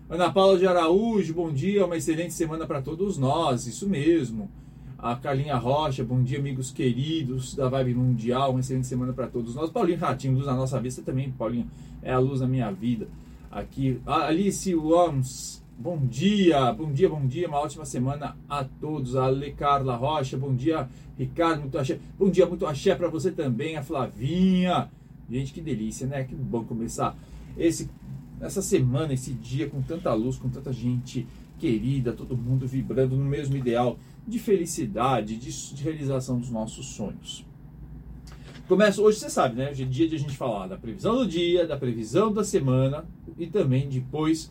Ana 0.08 0.30
Paula 0.32 0.56
de 0.56 0.64
Araújo, 0.64 1.34
bom 1.34 1.52
dia. 1.52 1.84
Uma 1.84 1.96
excelente 1.96 2.34
semana 2.34 2.68
para 2.68 2.80
todos 2.80 3.18
nós, 3.18 3.66
isso 3.66 3.88
mesmo. 3.88 4.48
A 4.96 5.16
Carlinha 5.16 5.56
Rocha, 5.56 6.04
bom 6.04 6.22
dia, 6.22 6.38
amigos 6.38 6.70
queridos 6.70 7.56
da 7.56 7.68
Vibe 7.68 7.94
Mundial. 7.94 8.52
Uma 8.52 8.60
excelente 8.60 8.86
semana 8.86 9.12
para 9.12 9.26
todos 9.26 9.56
nós. 9.56 9.70
Paulinho 9.70 9.98
Ratinho, 9.98 10.34
luz 10.34 10.46
na 10.46 10.54
nossa 10.54 10.80
vista 10.80 11.02
também, 11.02 11.32
Paulinho, 11.32 11.68
é 12.00 12.12
a 12.12 12.18
luz 12.20 12.42
na 12.42 12.46
minha 12.46 12.70
vida. 12.70 13.08
Aqui, 13.50 14.00
Alice 14.06 14.72
Wams, 14.72 15.61
Bom 15.82 15.98
dia, 16.06 16.72
bom 16.72 16.92
dia, 16.92 17.08
bom 17.08 17.26
dia, 17.26 17.48
uma 17.48 17.58
ótima 17.58 17.84
semana 17.84 18.36
a 18.48 18.62
todos. 18.62 19.16
Ale 19.16 19.52
Carla 19.52 19.96
Rocha, 19.96 20.38
bom 20.38 20.54
dia, 20.54 20.88
Ricardo, 21.18 21.62
muito 21.62 21.76
axé. 21.76 21.98
Bom 22.16 22.30
dia, 22.30 22.46
muito 22.46 22.64
axé 22.64 22.94
para 22.94 23.08
você 23.08 23.32
também, 23.32 23.76
a 23.76 23.82
Flavinha. 23.82 24.88
Gente, 25.28 25.52
que 25.52 25.60
delícia, 25.60 26.06
né? 26.06 26.22
Que 26.22 26.36
bom 26.36 26.62
começar 26.62 27.18
esse, 27.58 27.90
essa 28.40 28.62
semana, 28.62 29.12
esse 29.12 29.32
dia 29.32 29.68
com 29.68 29.82
tanta 29.82 30.14
luz, 30.14 30.36
com 30.38 30.48
tanta 30.48 30.72
gente 30.72 31.26
querida, 31.58 32.12
todo 32.12 32.36
mundo 32.36 32.64
vibrando 32.64 33.16
no 33.16 33.24
mesmo 33.24 33.56
ideal 33.56 33.98
de 34.24 34.38
felicidade, 34.38 35.36
de, 35.36 35.74
de 35.74 35.82
realização 35.82 36.38
dos 36.38 36.48
nossos 36.48 36.86
sonhos. 36.94 37.44
Começa 38.68 39.02
hoje, 39.02 39.18
você 39.18 39.28
sabe, 39.28 39.56
né? 39.56 39.72
Hoje 39.72 39.82
é 39.82 39.86
dia 39.86 40.08
de 40.08 40.14
a 40.14 40.18
gente 40.20 40.36
falar 40.36 40.68
da 40.68 40.76
previsão 40.76 41.16
do 41.16 41.26
dia, 41.26 41.66
da 41.66 41.76
previsão 41.76 42.32
da 42.32 42.44
semana 42.44 43.04
e 43.36 43.48
também 43.48 43.88
depois 43.88 44.48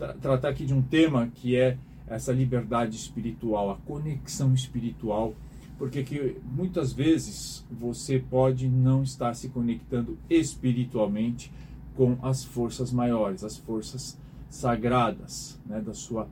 tra 0.00 0.14
tratar 0.14 0.48
aqui 0.48 0.64
de 0.64 0.72
um 0.72 0.80
tema 0.80 1.28
que 1.34 1.54
é 1.54 1.76
essa 2.08 2.32
liberdade 2.32 2.96
espiritual, 2.96 3.70
a 3.70 3.76
conexão 3.76 4.54
espiritual, 4.54 5.34
porque 5.78 6.02
que 6.02 6.36
muitas 6.42 6.92
vezes 6.92 7.64
você 7.70 8.18
pode 8.18 8.66
não 8.66 9.02
estar 9.02 9.34
se 9.34 9.48
conectando 9.50 10.18
espiritualmente 10.28 11.52
com 11.94 12.16
as 12.22 12.42
forças 12.42 12.90
maiores, 12.90 13.44
as 13.44 13.58
forças 13.58 14.18
sagradas 14.48 15.60
né, 15.66 15.80
da 15.80 15.94
sua 15.94 16.26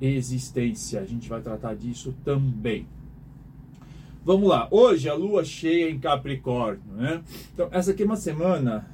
existência. 0.00 1.00
A 1.00 1.06
gente 1.06 1.28
vai 1.28 1.40
tratar 1.40 1.74
disso 1.74 2.14
também. 2.24 2.86
Vamos 4.24 4.48
lá, 4.48 4.68
hoje 4.70 5.08
a 5.08 5.14
lua 5.14 5.44
cheia 5.44 5.90
em 5.90 5.98
Capricórnio, 5.98 6.84
né? 6.94 7.24
Então, 7.52 7.68
essa 7.72 7.90
aqui 7.90 8.04
é 8.04 8.06
uma 8.06 8.14
semana, 8.14 8.86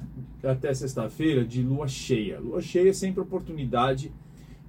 até 0.43 0.73
sexta-feira, 0.73 1.45
de 1.45 1.61
lua 1.61 1.87
cheia. 1.87 2.39
Lua 2.39 2.61
cheia 2.61 2.89
é 2.89 2.93
sempre 2.93 3.21
oportunidade 3.21 4.11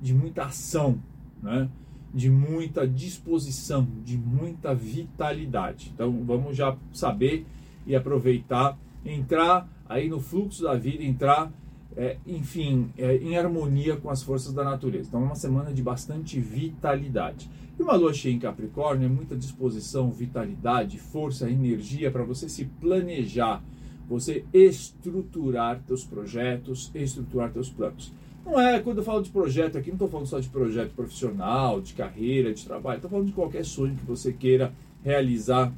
de 0.00 0.14
muita 0.14 0.44
ação, 0.44 0.98
né? 1.42 1.68
De 2.12 2.28
muita 2.28 2.88
disposição, 2.88 3.86
de 4.04 4.18
muita 4.18 4.74
vitalidade. 4.74 5.92
Então, 5.94 6.24
vamos 6.24 6.56
já 6.56 6.76
saber 6.92 7.46
e 7.86 7.94
aproveitar, 7.94 8.76
entrar 9.04 9.68
aí 9.88 10.08
no 10.08 10.20
fluxo 10.20 10.64
da 10.64 10.74
vida, 10.74 11.04
entrar, 11.04 11.52
é, 11.96 12.16
enfim, 12.26 12.90
é, 12.98 13.16
em 13.16 13.36
harmonia 13.36 13.96
com 13.96 14.10
as 14.10 14.22
forças 14.22 14.52
da 14.52 14.64
natureza. 14.64 15.08
Então, 15.08 15.22
é 15.22 15.24
uma 15.24 15.34
semana 15.36 15.72
de 15.72 15.82
bastante 15.82 16.40
vitalidade. 16.40 17.48
E 17.78 17.82
uma 17.82 17.94
lua 17.94 18.12
cheia 18.12 18.34
em 18.34 18.38
Capricórnio 18.38 19.06
é 19.06 19.08
muita 19.08 19.36
disposição, 19.36 20.10
vitalidade, 20.10 20.98
força, 20.98 21.48
energia 21.48 22.10
para 22.10 22.24
você 22.24 22.48
se 22.48 22.64
planejar, 22.64 23.62
você 24.10 24.44
estruturar 24.52 25.80
teus 25.86 26.04
projetos, 26.04 26.90
estruturar 26.92 27.52
teus 27.52 27.70
planos. 27.70 28.12
Não 28.44 28.60
é, 28.60 28.80
quando 28.80 28.98
eu 28.98 29.04
falo 29.04 29.22
de 29.22 29.30
projeto 29.30 29.78
aqui, 29.78 29.88
não 29.88 29.94
estou 29.94 30.08
falando 30.08 30.26
só 30.26 30.40
de 30.40 30.48
projeto 30.48 30.92
profissional, 30.94 31.80
de 31.80 31.94
carreira, 31.94 32.52
de 32.52 32.64
trabalho, 32.64 32.96
estou 32.96 33.08
falando 33.10 33.26
de 33.26 33.32
qualquer 33.32 33.64
sonho 33.64 33.94
que 33.94 34.04
você 34.04 34.32
queira 34.32 34.72
realizar, 35.04 35.72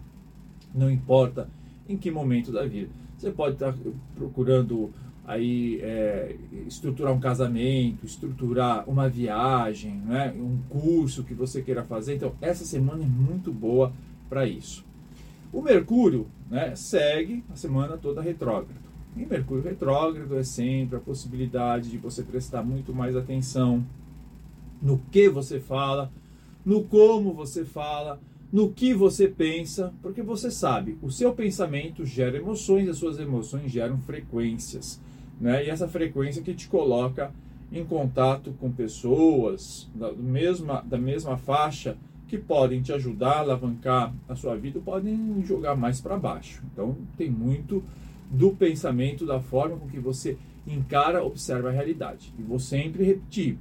não 0.75 0.91
importa 0.91 1.47
em 1.87 1.97
que 1.97 2.10
momento 2.10 2.50
da 2.50 2.65
vida. 2.65 2.88
Você 3.19 3.31
pode 3.31 3.56
estar 3.56 3.75
procurando 4.16 4.91
aí 5.26 5.78
é, 5.82 6.34
estruturar 6.66 7.12
um 7.12 7.21
casamento, 7.21 8.06
estruturar 8.06 8.88
uma 8.88 9.09
viagem, 9.09 9.97
né, 10.06 10.34
um 10.37 10.59
curso 10.71 11.22
que 11.22 11.34
você 11.34 11.60
queira 11.60 11.84
fazer. 11.84 12.15
Então, 12.15 12.34
essa 12.41 12.65
semana 12.65 13.04
é 13.04 13.06
muito 13.06 13.53
boa 13.53 13.92
para 14.28 14.47
isso. 14.47 14.84
O 15.53 15.61
Mercúrio 15.61 16.27
né, 16.51 16.75
segue 16.75 17.45
a 17.53 17.57
semana 17.57 17.97
toda 17.99 18.23
retrógrado. 18.23 18.81
E 19.17 19.27
Mercúrio 19.27 19.63
retrógrado 19.63 20.37
é 20.37 20.43
sempre 20.43 20.97
a 20.97 21.01
possibilidade 21.01 21.91
de 21.91 21.99
você 21.99 22.23
prestar 22.23 22.63
muito 22.63 22.95
mais 22.95 23.15
atenção 23.15 23.85
no 24.81 24.99
que 25.11 25.29
você 25.29 25.61
fala, 25.61 26.11
no 26.65 26.85
como 26.85 27.35
você 27.35 27.65
fala, 27.65 28.19
no 28.51 28.73
que 28.73 28.95
você 28.95 29.29
pensa, 29.29 29.93
porque 30.03 30.23
você 30.23 30.51
sabe, 30.51 30.99
o 31.03 31.11
seu 31.11 31.33
pensamento 31.33 32.05
gera 32.05 32.37
emoções, 32.37 32.89
as 32.89 32.97
suas 32.97 33.19
emoções 33.19 33.71
geram 33.71 33.99
frequências 33.99 35.01
né? 35.43 35.67
E 35.67 35.71
essa 35.71 35.89
frequência 35.89 36.41
que 36.41 36.55
te 36.55 36.69
coloca 36.69 37.33
em 37.73 37.84
contato 37.84 38.55
com 38.61 38.71
pessoas 38.71 39.91
da 39.93 40.13
mesma, 40.13 40.83
da 40.83 40.97
mesma 40.97 41.37
faixa 41.37 41.97
que 42.32 42.38
podem 42.38 42.81
te 42.81 42.91
ajudar 42.94 43.33
a 43.33 43.41
alavancar 43.41 44.10
a 44.27 44.34
sua 44.34 44.57
vida, 44.57 44.80
podem 44.80 45.45
jogar 45.45 45.77
mais 45.77 46.01
para 46.01 46.18
baixo. 46.18 46.62
Então, 46.72 46.97
tem 47.15 47.28
muito 47.28 47.84
do 48.30 48.53
pensamento, 48.53 49.27
da 49.27 49.39
forma 49.39 49.77
com 49.77 49.86
que 49.86 50.01
você 50.01 50.39
encara, 50.66 51.22
observa 51.22 51.68
a 51.68 51.72
realidade. 51.72 52.33
E 52.39 52.42
vou 52.42 52.59
sempre 52.59 53.04
repetir: 53.04 53.59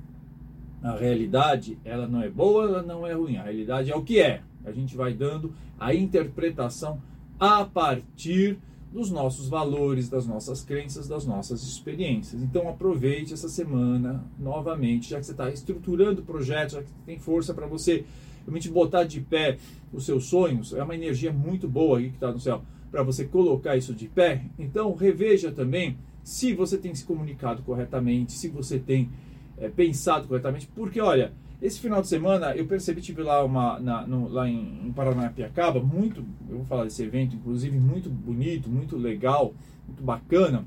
a 0.81 0.95
realidade, 0.95 1.77
ela 1.83 2.07
não 2.07 2.21
é 2.21 2.29
boa, 2.29 2.63
ela 2.63 2.81
não 2.81 3.05
é 3.05 3.11
ruim. 3.11 3.35
A 3.35 3.43
realidade 3.43 3.91
é 3.91 3.95
o 3.95 4.03
que 4.03 4.21
é. 4.21 4.41
A 4.63 4.71
gente 4.71 4.95
vai 4.95 5.13
dando 5.13 5.53
a 5.77 5.93
interpretação 5.93 7.01
a 7.37 7.65
partir 7.65 8.57
dos 8.89 9.11
nossos 9.11 9.49
valores, 9.49 10.07
das 10.07 10.25
nossas 10.25 10.63
crenças, 10.63 11.09
das 11.09 11.25
nossas 11.25 11.61
experiências. 11.63 12.41
Então 12.41 12.69
aproveite 12.69 13.33
essa 13.33 13.49
semana 13.49 14.23
novamente, 14.39 15.09
já 15.09 15.19
que 15.19 15.25
você 15.25 15.33
está 15.33 15.49
estruturando 15.49 16.21
o 16.21 16.25
projeto, 16.25 16.71
já 16.71 16.83
que 16.83 16.91
tem 17.05 17.19
força 17.19 17.53
para 17.53 17.67
você 17.67 18.05
realmente 18.45 18.69
botar 18.69 19.03
de 19.03 19.21
pé 19.21 19.57
os 19.93 20.05
seus 20.05 20.25
sonhos, 20.25 20.73
é 20.73 20.83
uma 20.83 20.95
energia 20.95 21.31
muito 21.31 21.67
boa 21.67 21.99
aí 21.99 22.09
que 22.09 22.15
está 22.15 22.31
no 22.31 22.39
céu 22.39 22.63
para 22.89 23.03
você 23.03 23.25
colocar 23.25 23.75
isso 23.77 23.93
de 23.93 24.07
pé. 24.07 24.43
Então 24.59 24.93
reveja 24.93 25.51
também 25.51 25.97
se 26.23 26.53
você 26.53 26.77
tem 26.77 26.93
se 26.93 27.03
comunicado 27.05 27.61
corretamente, 27.63 28.33
se 28.33 28.47
você 28.49 28.77
tem 28.77 29.09
é, 29.57 29.69
pensado 29.69 30.27
corretamente, 30.27 30.67
porque 30.75 30.99
olha, 31.01 31.33
Esse 31.61 31.79
final 31.79 32.01
de 32.01 32.07
semana 32.07 32.55
eu 32.55 32.65
percebi, 32.65 33.01
tive 33.01 33.21
lá, 33.21 33.43
uma, 33.45 33.79
na, 33.79 34.07
no, 34.07 34.27
lá 34.27 34.49
em, 34.49 34.87
em 34.87 34.91
Paranapiacaba, 34.91 35.79
muito, 35.79 36.25
eu 36.49 36.57
vou 36.57 36.65
falar 36.65 36.85
desse 36.85 37.03
evento, 37.03 37.35
inclusive, 37.35 37.77
muito 37.77 38.09
bonito, 38.09 38.67
muito 38.67 38.97
legal, 38.97 39.53
muito 39.85 40.01
bacana, 40.01 40.65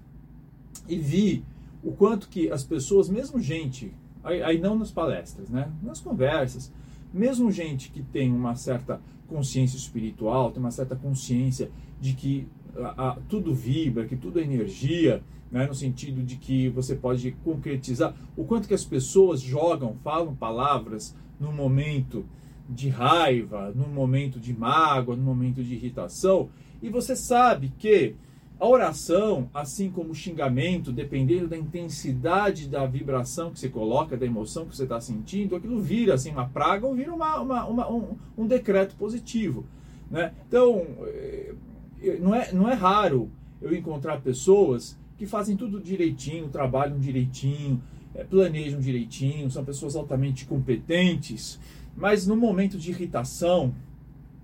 e 0.88 0.96
vi 0.96 1.44
o 1.82 1.90
quanto 1.90 2.28
que 2.28 2.48
as 2.48 2.62
pessoas, 2.62 3.08
mesmo 3.08 3.40
gente, 3.40 3.92
aí, 4.22 4.40
aí 4.40 4.58
não 4.60 4.78
nas 4.78 4.92
palestras, 4.92 5.48
né, 5.48 5.68
nas 5.82 6.00
conversas, 6.00 6.72
mesmo 7.14 7.50
gente 7.50 7.90
que 7.90 8.02
tem 8.02 8.32
uma 8.32 8.56
certa 8.56 9.00
consciência 9.28 9.76
espiritual, 9.76 10.50
tem 10.50 10.60
uma 10.60 10.72
certa 10.72 10.96
consciência 10.96 11.70
de 12.00 12.12
que 12.12 12.48
a, 12.76 13.10
a, 13.10 13.16
tudo 13.28 13.54
vibra, 13.54 14.04
que 14.04 14.16
tudo 14.16 14.40
é 14.40 14.42
energia, 14.42 15.22
né, 15.50 15.66
no 15.66 15.74
sentido 15.74 16.22
de 16.22 16.36
que 16.36 16.68
você 16.68 16.96
pode 16.96 17.30
concretizar 17.44 18.14
o 18.36 18.44
quanto 18.44 18.66
que 18.66 18.74
as 18.74 18.84
pessoas 18.84 19.40
jogam, 19.40 19.96
falam 20.02 20.34
palavras 20.34 21.16
no 21.38 21.52
momento 21.52 22.26
de 22.68 22.88
raiva, 22.88 23.72
no 23.74 23.86
momento 23.86 24.40
de 24.40 24.52
mágoa, 24.52 25.14
no 25.14 25.22
momento 25.22 25.62
de 25.62 25.74
irritação, 25.74 26.48
e 26.82 26.88
você 26.88 27.14
sabe 27.14 27.72
que 27.78 28.16
a 28.58 28.68
oração, 28.68 29.50
assim 29.52 29.90
como 29.90 30.10
o 30.10 30.14
xingamento, 30.14 30.92
dependendo 30.92 31.48
da 31.48 31.56
intensidade 31.56 32.68
da 32.68 32.86
vibração 32.86 33.50
que 33.50 33.58
você 33.58 33.68
coloca, 33.68 34.16
da 34.16 34.24
emoção 34.24 34.66
que 34.66 34.76
você 34.76 34.84
está 34.84 35.00
sentindo, 35.00 35.56
aquilo 35.56 35.80
vira 35.80 36.14
assim 36.14 36.30
uma 36.30 36.48
praga 36.48 36.86
ou 36.86 36.94
vira 36.94 37.12
uma, 37.12 37.40
uma, 37.40 37.64
uma 37.66 37.90
um, 37.90 38.16
um, 38.38 38.46
decreto 38.46 38.94
positivo. 38.94 39.66
Né? 40.10 40.32
Então, 40.46 40.86
eh, 41.06 41.54
não 42.20 42.34
é, 42.34 42.52
não 42.52 42.70
é 42.70 42.74
raro 42.74 43.30
eu 43.60 43.74
encontrar 43.74 44.20
pessoas 44.20 44.96
que 45.16 45.26
fazem 45.26 45.56
tudo 45.56 45.80
direitinho, 45.80 46.48
trabalham 46.48 46.98
direitinho, 46.98 47.82
é, 48.14 48.22
planejam 48.22 48.80
direitinho, 48.80 49.50
são 49.50 49.64
pessoas 49.64 49.96
altamente 49.96 50.46
competentes, 50.46 51.58
mas 51.96 52.26
no 52.26 52.36
momento 52.36 52.78
de 52.78 52.90
irritação, 52.90 53.74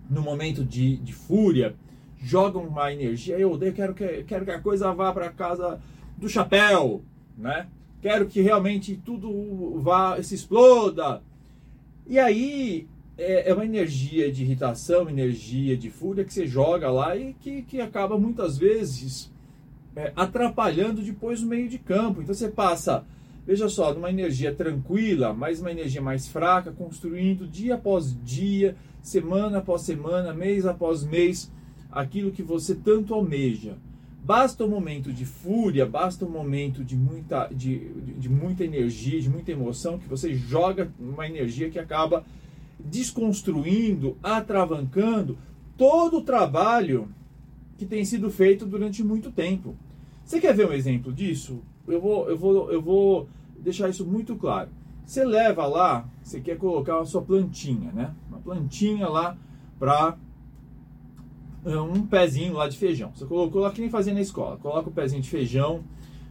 no 0.08 0.22
momento 0.22 0.64
de, 0.64 0.96
de 0.96 1.12
fúria, 1.12 1.74
jogam 2.20 2.64
uma 2.64 2.92
energia. 2.92 3.38
Eu 3.38 3.52
odeio, 3.52 3.72
quero 3.72 3.94
que, 3.94 4.24
quero 4.24 4.44
que 4.44 4.50
a 4.50 4.60
coisa 4.60 4.92
vá 4.92 5.12
para 5.12 5.30
casa 5.30 5.80
do 6.16 6.28
chapéu, 6.28 7.02
né? 7.36 7.66
Quero 8.02 8.26
que 8.26 8.40
realmente 8.40 9.00
tudo 9.04 9.78
vá, 9.80 10.22
se 10.22 10.34
exploda. 10.34 11.22
E 12.06 12.18
aí 12.18 12.86
é, 13.16 13.50
é 13.50 13.54
uma 13.54 13.64
energia 13.64 14.32
de 14.32 14.42
irritação, 14.42 15.08
energia 15.08 15.76
de 15.76 15.90
fúria 15.90 16.24
que 16.24 16.32
você 16.32 16.46
joga 16.46 16.90
lá 16.90 17.16
e 17.16 17.34
que, 17.34 17.62
que 17.62 17.80
acaba 17.80 18.18
muitas 18.18 18.56
vezes 18.56 19.30
é, 19.94 20.12
atrapalhando 20.16 21.02
depois 21.02 21.42
o 21.42 21.46
meio 21.46 21.68
de 21.68 21.78
campo. 21.78 22.22
Então 22.22 22.34
você 22.34 22.48
passa, 22.48 23.04
veja 23.46 23.68
só, 23.68 23.92
numa 23.92 24.10
energia 24.10 24.54
tranquila, 24.54 25.34
mas 25.34 25.60
uma 25.60 25.70
energia 25.70 26.00
mais 26.00 26.26
fraca, 26.26 26.72
construindo 26.72 27.46
dia 27.46 27.74
após 27.74 28.16
dia, 28.24 28.74
semana 29.02 29.58
após 29.58 29.82
semana, 29.82 30.32
mês 30.32 30.64
após 30.64 31.04
mês, 31.04 31.52
aquilo 31.90 32.30
que 32.30 32.42
você 32.42 32.74
tanto 32.74 33.14
almeja. 33.14 33.76
Basta 34.22 34.64
um 34.64 34.68
momento 34.68 35.12
de 35.12 35.24
fúria, 35.24 35.86
basta 35.86 36.24
um 36.24 36.30
momento 36.30 36.84
de 36.84 36.96
muita, 36.96 37.48
de, 37.48 37.78
de, 37.78 38.12
de 38.12 38.28
muita 38.28 38.64
energia, 38.64 39.20
de 39.20 39.30
muita 39.30 39.50
emoção, 39.50 39.98
que 39.98 40.08
você 40.08 40.34
joga 40.34 40.92
uma 41.00 41.26
energia 41.26 41.70
que 41.70 41.78
acaba 41.78 42.24
desconstruindo, 42.78 44.16
atravancando 44.22 45.38
todo 45.76 46.18
o 46.18 46.22
trabalho 46.22 47.08
que 47.78 47.86
tem 47.86 48.04
sido 48.04 48.30
feito 48.30 48.66
durante 48.66 49.02
muito 49.02 49.30
tempo. 49.30 49.74
Você 50.24 50.38
quer 50.38 50.54
ver 50.54 50.68
um 50.68 50.72
exemplo 50.72 51.12
disso? 51.12 51.62
Eu 51.88 52.00
vou, 52.00 52.28
eu 52.28 52.36
vou, 52.36 52.70
eu 52.70 52.82
vou 52.82 53.28
deixar 53.58 53.88
isso 53.88 54.04
muito 54.04 54.36
claro. 54.36 54.68
Você 55.04 55.24
leva 55.24 55.66
lá, 55.66 56.08
você 56.22 56.40
quer 56.40 56.56
colocar 56.56 57.00
a 57.00 57.04
sua 57.04 57.22
plantinha, 57.22 57.90
né? 57.92 58.14
Uma 58.28 58.38
plantinha 58.38 59.08
lá 59.08 59.36
para 59.78 60.16
um 61.64 62.06
pezinho 62.06 62.54
lá 62.54 62.68
de 62.68 62.76
feijão. 62.76 63.12
Você 63.14 63.24
colocou 63.26 63.62
lá 63.62 63.70
que 63.70 63.80
nem 63.80 63.90
fazia 63.90 64.14
na 64.14 64.20
escola. 64.20 64.56
Coloca 64.56 64.88
o 64.88 64.92
pezinho 64.92 65.22
de 65.22 65.28
feijão 65.28 65.82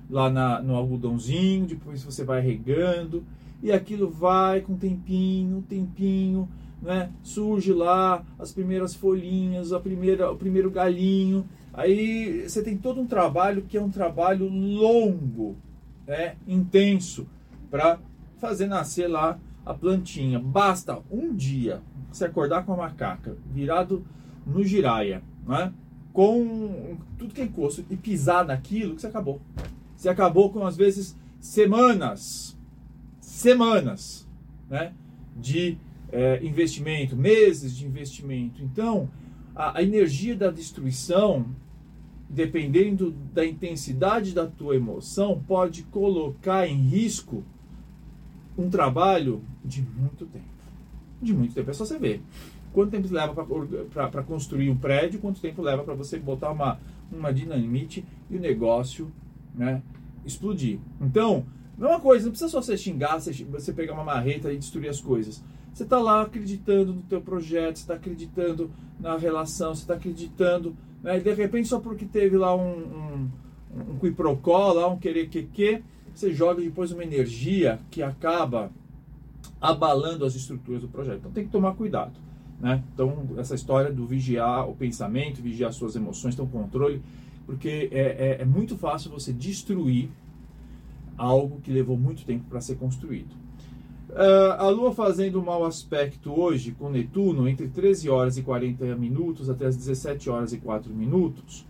lá 0.10 0.30
na, 0.30 0.62
no 0.62 0.76
algodãozinho, 0.76 1.68
depois 1.68 2.04
você 2.04 2.24
vai 2.24 2.42
regando 2.42 3.24
e 3.62 3.72
aquilo 3.72 4.10
vai 4.10 4.62
com 4.62 4.76
tempinho, 4.76 5.64
tempinho, 5.68 6.50
né? 6.82 7.12
Surge 7.22 7.74
lá 7.74 8.24
as 8.40 8.52
primeiras 8.52 8.96
folhinhas, 8.96 9.72
a 9.74 9.80
primeira, 9.80 10.32
o 10.32 10.36
primeiro 10.36 10.72
galinho. 10.72 11.46
Aí 11.74 12.48
você 12.48 12.64
tem 12.64 12.78
todo 12.78 13.00
um 13.00 13.06
trabalho 13.06 13.64
que 13.64 13.78
é 13.78 13.82
um 13.82 13.90
trabalho 13.90 14.48
longo, 14.50 15.56
né? 16.08 16.36
intenso, 16.48 17.28
para 17.70 18.00
fazer 18.40 18.68
nascer 18.68 19.08
lá 19.08 19.38
a 19.66 19.74
plantinha. 19.74 20.40
Basta 20.40 21.00
um 21.12 21.34
dia 21.34 21.82
você 22.12 22.26
acordar 22.26 22.66
com 22.66 22.74
a 22.74 22.78
macaca 22.78 23.38
virado 23.52 24.04
no 24.50 24.64
giraia, 24.64 25.24
né? 25.48 25.74
com 26.12 26.98
tudo 27.18 27.34
que 27.34 27.42
é 27.42 27.46
encosto 27.46 27.86
e 27.90 27.96
pisar 27.96 28.46
naquilo 28.46 28.96
que 28.96 29.02
você 29.02 29.08
acabou. 29.08 29.40
Você 29.96 30.10
acabou 30.10 30.52
com 30.52 30.66
às 30.66 30.76
vezes 30.76 31.16
semanas, 31.40 32.58
semanas, 33.22 34.28
né? 34.70 34.94
de 35.36 35.78
é, 36.12 36.44
investimento, 36.44 37.16
meses 37.16 37.76
de 37.76 37.86
investimento. 37.86 38.62
Então, 38.62 39.10
a, 39.56 39.80
a 39.80 39.84
energia 39.84 40.36
da 40.36 40.50
destruição, 40.50 41.46
dependendo 42.30 43.12
da 43.34 43.46
intensidade 43.46 44.34
da 44.34 44.46
tua 44.48 44.76
emoção, 44.76 45.42
pode 45.48 45.84
colocar 45.84 46.68
em 46.68 46.82
risco 46.82 47.44
um 48.58 48.70
trabalho 48.70 49.42
de 49.64 49.82
muito 49.82 50.26
tempo. 50.26 50.46
De 51.22 51.34
muito 51.34 51.54
tempo. 51.54 51.70
É 51.70 51.74
só 51.74 51.86
você 51.86 51.98
ver. 51.98 52.22
Quanto 52.74 52.92
tempo 52.92 53.08
leva 53.12 53.34
para 53.34 54.24
construir 54.24 54.70
um 54.70 54.78
prédio, 54.78 55.20
quanto 55.20 55.42
tempo 55.42 55.62
leva 55.62 55.84
para 55.84 55.94
você 55.94 56.20
botar 56.20 56.52
uma, 56.52 56.80
uma 57.12 57.34
dinamite 57.34 58.06
e 58.30 58.38
o 58.38 58.40
negócio 58.40 59.12
né, 59.56 59.82
explodir. 60.26 60.80
Então, 61.02 61.46
não 61.78 61.94
é 61.94 62.00
coisa, 62.00 62.26
não 62.26 62.32
precisa 62.32 62.52
só 62.52 62.62
você 62.62 62.78
xingar, 62.78 63.20
você, 63.20 63.32
você 63.46 63.74
pegar 63.74 63.94
uma 63.94 64.04
marreta 64.04 64.52
e 64.52 64.58
destruir 64.58 64.90
as 64.90 65.00
coisas. 65.00 65.42
Você 65.74 65.84
está 65.84 65.98
lá 65.98 66.22
acreditando 66.24 66.94
no 66.94 67.02
teu 67.04 67.22
projeto, 67.22 67.78
você 67.78 67.84
está 67.84 67.94
acreditando 67.94 68.70
na 69.00 69.18
relação, 69.18 69.74
você 69.74 69.82
está 69.82 69.94
acreditando, 69.94 70.76
né? 71.02 71.18
e 71.18 71.22
de 71.22 71.34
repente 71.34 71.68
só 71.68 71.80
porque 71.80 72.06
teve 72.06 72.38
lá 72.38 72.56
um, 72.56 72.80
um, 72.80 73.30
um 73.92 74.00
quiprocó, 74.00 74.74
lá 74.74 74.88
um 74.88 74.98
querer 74.98 75.30
que 75.30 75.44
que, 75.44 75.82
você 76.14 76.34
joga 76.34 76.62
depois 76.62 76.92
uma 76.92 77.04
energia 77.04 77.80
que 77.90 78.04
acaba 78.04 78.72
abalando 79.62 80.26
as 80.26 80.36
estruturas 80.36 80.82
do 80.82 80.90
projeto. 80.90 81.20
Então 81.20 81.32
tem 81.32 81.46
que 81.46 81.52
tomar 81.52 81.76
cuidado. 81.76 82.12
Né? 82.60 82.84
Então 82.94 83.28
essa 83.38 83.56
história 83.56 83.92
do 83.92 84.06
vigiar 84.06 84.70
o 84.70 84.76
pensamento, 84.76 85.42
vigiar 85.42 85.72
suas 85.72 85.96
emoções, 85.96 86.36
ter 86.36 86.42
um 86.42 86.48
controle, 86.48 87.02
porque 87.46 87.90
é, 87.92 88.38
é, 88.38 88.42
é 88.42 88.46
muito 88.46 88.78
fácil 88.78 89.12
você 89.12 89.32
destruir 89.32 90.10
algo 91.18 91.60
que 91.62 91.72
levou 91.72 91.98
muito 91.98 92.26
tempo 92.26 92.46
para 92.50 92.62
ser 92.62 92.76
construído. 92.76 93.34
Uh, 94.10 94.54
a 94.58 94.68
Lua 94.70 94.92
fazendo 94.92 95.40
um 95.40 95.46
mau 95.46 95.64
aspecto 95.66 96.32
hoje 96.32 96.72
com 96.72 96.90
Netuno 96.90 97.48
entre 97.48 97.68
13 97.68 98.10
horas 98.10 98.38
e 98.38 98.42
40 98.42 98.96
minutos 98.96 99.50
até 99.50 99.68
as 99.68 99.78
17 99.78 100.30
horas 100.32 100.52
e 100.52 100.58
4 100.58 100.92
minutos, 100.92 101.64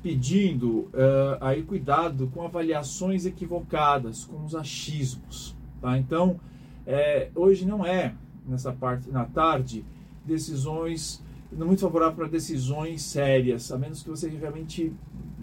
pedindo 0.00 0.82
uh, 0.92 1.38
aí 1.40 1.64
cuidado 1.64 2.30
com 2.32 2.42
avaliações 2.42 3.26
equivocadas, 3.26 4.24
com 4.24 4.44
os 4.44 4.54
achismos. 4.54 5.56
Tá? 5.80 5.98
Então, 5.98 6.38
é, 6.86 7.30
hoje 7.34 7.66
não 7.66 7.84
é, 7.84 8.14
nessa 8.46 8.72
parte, 8.72 9.10
na 9.10 9.24
tarde, 9.24 9.84
decisões, 10.26 11.22
não 11.50 11.66
muito 11.66 11.80
favorável 11.80 12.16
para 12.16 12.28
decisões 12.28 13.02
sérias, 13.02 13.70
a 13.70 13.78
menos 13.78 14.02
que 14.02 14.10
você 14.10 14.28
realmente 14.28 14.92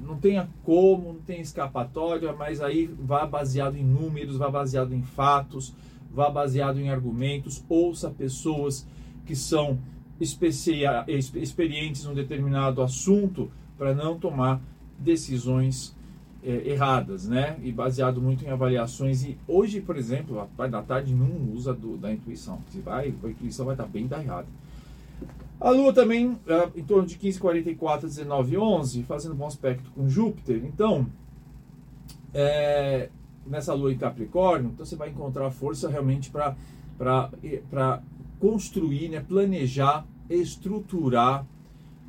não 0.04 0.18
tenha 0.18 0.50
como, 0.63 1.13
não 1.13 1.22
tenha 1.22 1.42
escapatória, 1.42 2.34
mas 2.34 2.62
aí 2.62 2.86
vá 2.86 3.25
baseado 3.25 3.75
em 3.75 3.84
números, 3.84 4.38
vá 4.38 4.50
baseado 4.50 4.94
em 4.94 5.02
fatos, 5.02 5.74
vá 6.12 6.30
baseado 6.30 6.80
em 6.80 6.90
argumentos, 6.90 7.63
ouça 7.70 8.10
pessoas 8.10 8.86
que 9.25 9.36
são 9.36 9.80
experientes 10.20 12.06
num 12.06 12.13
determinado 12.13 12.82
assunto 12.82 13.50
para 13.78 13.94
não 13.94 14.20
tomar 14.20 14.62
decisões 15.00 15.96
é, 16.44 16.70
erradas, 16.70 17.28
né? 17.28 17.58
E 17.63 17.72
baseado 17.72 18.22
muito 18.22 18.46
em 18.46 18.50
avaliações. 18.50 19.24
E 19.24 19.38
hoje, 19.48 19.82
por 19.82 19.98
exemplo, 19.98 20.40
a 20.40 20.46
parte 20.46 20.72
da 20.72 20.82
tarde 20.82 21.13
não 21.13 21.54
usa 21.54 21.74
do, 21.74 21.98
da 21.98 22.12
intuição. 22.12 22.62
Se 22.70 22.80
vai, 22.80 23.13
a 23.24 23.28
intuição 23.28 23.66
vai 23.66 23.75
estar 23.75 23.88
bem 23.88 24.08
da 24.08 24.22
errada. 24.22 24.48
A 25.63 25.70
Lua 25.70 25.93
também, 25.93 26.38
é, 26.46 26.70
em 26.75 26.84
torno 26.84 27.08
de 27.08 27.17
15, 27.17 27.39
44, 27.39 28.05
19, 28.05 28.58
11, 28.58 29.03
fazendo 29.03 29.34
bom 29.34 29.48
aspecto 29.48 29.89
com 29.91 30.10
Júpiter. 30.10 30.62
Então, 30.65 31.08
é, 32.34 33.08
nessa 33.48 33.74
lua 33.74 33.93
em 33.93 33.98
Capricórnio, 33.98 34.72
então 34.74 34.86
você 34.86 34.98
vai 34.98 35.08
encontrar 35.08 35.50
força 35.51 35.88
realmente 35.88 36.29
para 36.29 38.03
construir, 38.41 39.08
né, 39.08 39.22
planejar, 39.22 40.05
estruturar 40.29 41.46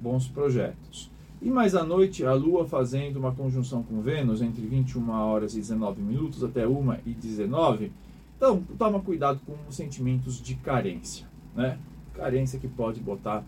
bons 0.03 0.27
projetos. 0.27 1.09
E 1.41 1.49
mais 1.49 1.77
à 1.77 1.85
noite, 1.85 2.25
a 2.25 2.33
Lua 2.33 2.67
fazendo 2.67 3.19
uma 3.21 3.33
conjunção 3.33 3.85
com 3.85 4.01
Vênus 4.01 4.43
entre 4.43 4.67
21 4.67 5.11
horas 5.11 5.55
e 5.55 5.59
19 5.59 6.03
minutos 6.03 6.43
até 6.43 6.67
1 6.67 6.95
e 7.07 7.13
19, 7.13 7.93
Então, 8.37 8.65
toma 8.77 8.99
cuidado 8.99 9.39
com 9.47 9.55
os 9.69 9.77
sentimentos 9.77 10.43
de 10.43 10.57
carência, 10.57 11.29
né? 11.55 11.79
Carência 12.15 12.59
que 12.59 12.69
pode 12.69 13.01
botar 13.01 13.45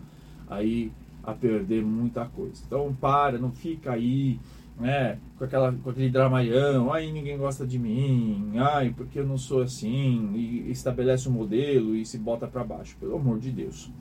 aí 0.49 0.91
a 1.23 1.33
perder 1.33 1.83
muita 1.83 2.25
coisa. 2.25 2.61
Então, 2.65 2.95
para, 2.99 3.37
não 3.37 3.51
fica 3.51 3.91
aí, 3.91 4.39
né, 4.79 5.19
com, 5.37 5.43
aquela, 5.43 5.73
com 5.73 5.89
aquele 5.89 6.09
dramaião, 6.09 6.93
ai, 6.93 7.11
ninguém 7.11 7.37
gosta 7.37 7.67
de 7.67 7.77
mim, 7.77 8.53
ai, 8.55 8.93
porque 8.95 9.19
eu 9.19 9.25
não 9.25 9.37
sou 9.37 9.61
assim, 9.61 10.31
e 10.35 10.71
estabelece 10.71 11.27
um 11.27 11.33
modelo 11.33 11.95
e 11.95 12.05
se 12.05 12.17
bota 12.17 12.47
para 12.47 12.63
baixo, 12.63 12.95
pelo 12.97 13.15
amor 13.15 13.39
de 13.39 13.51
Deus. 13.51 13.91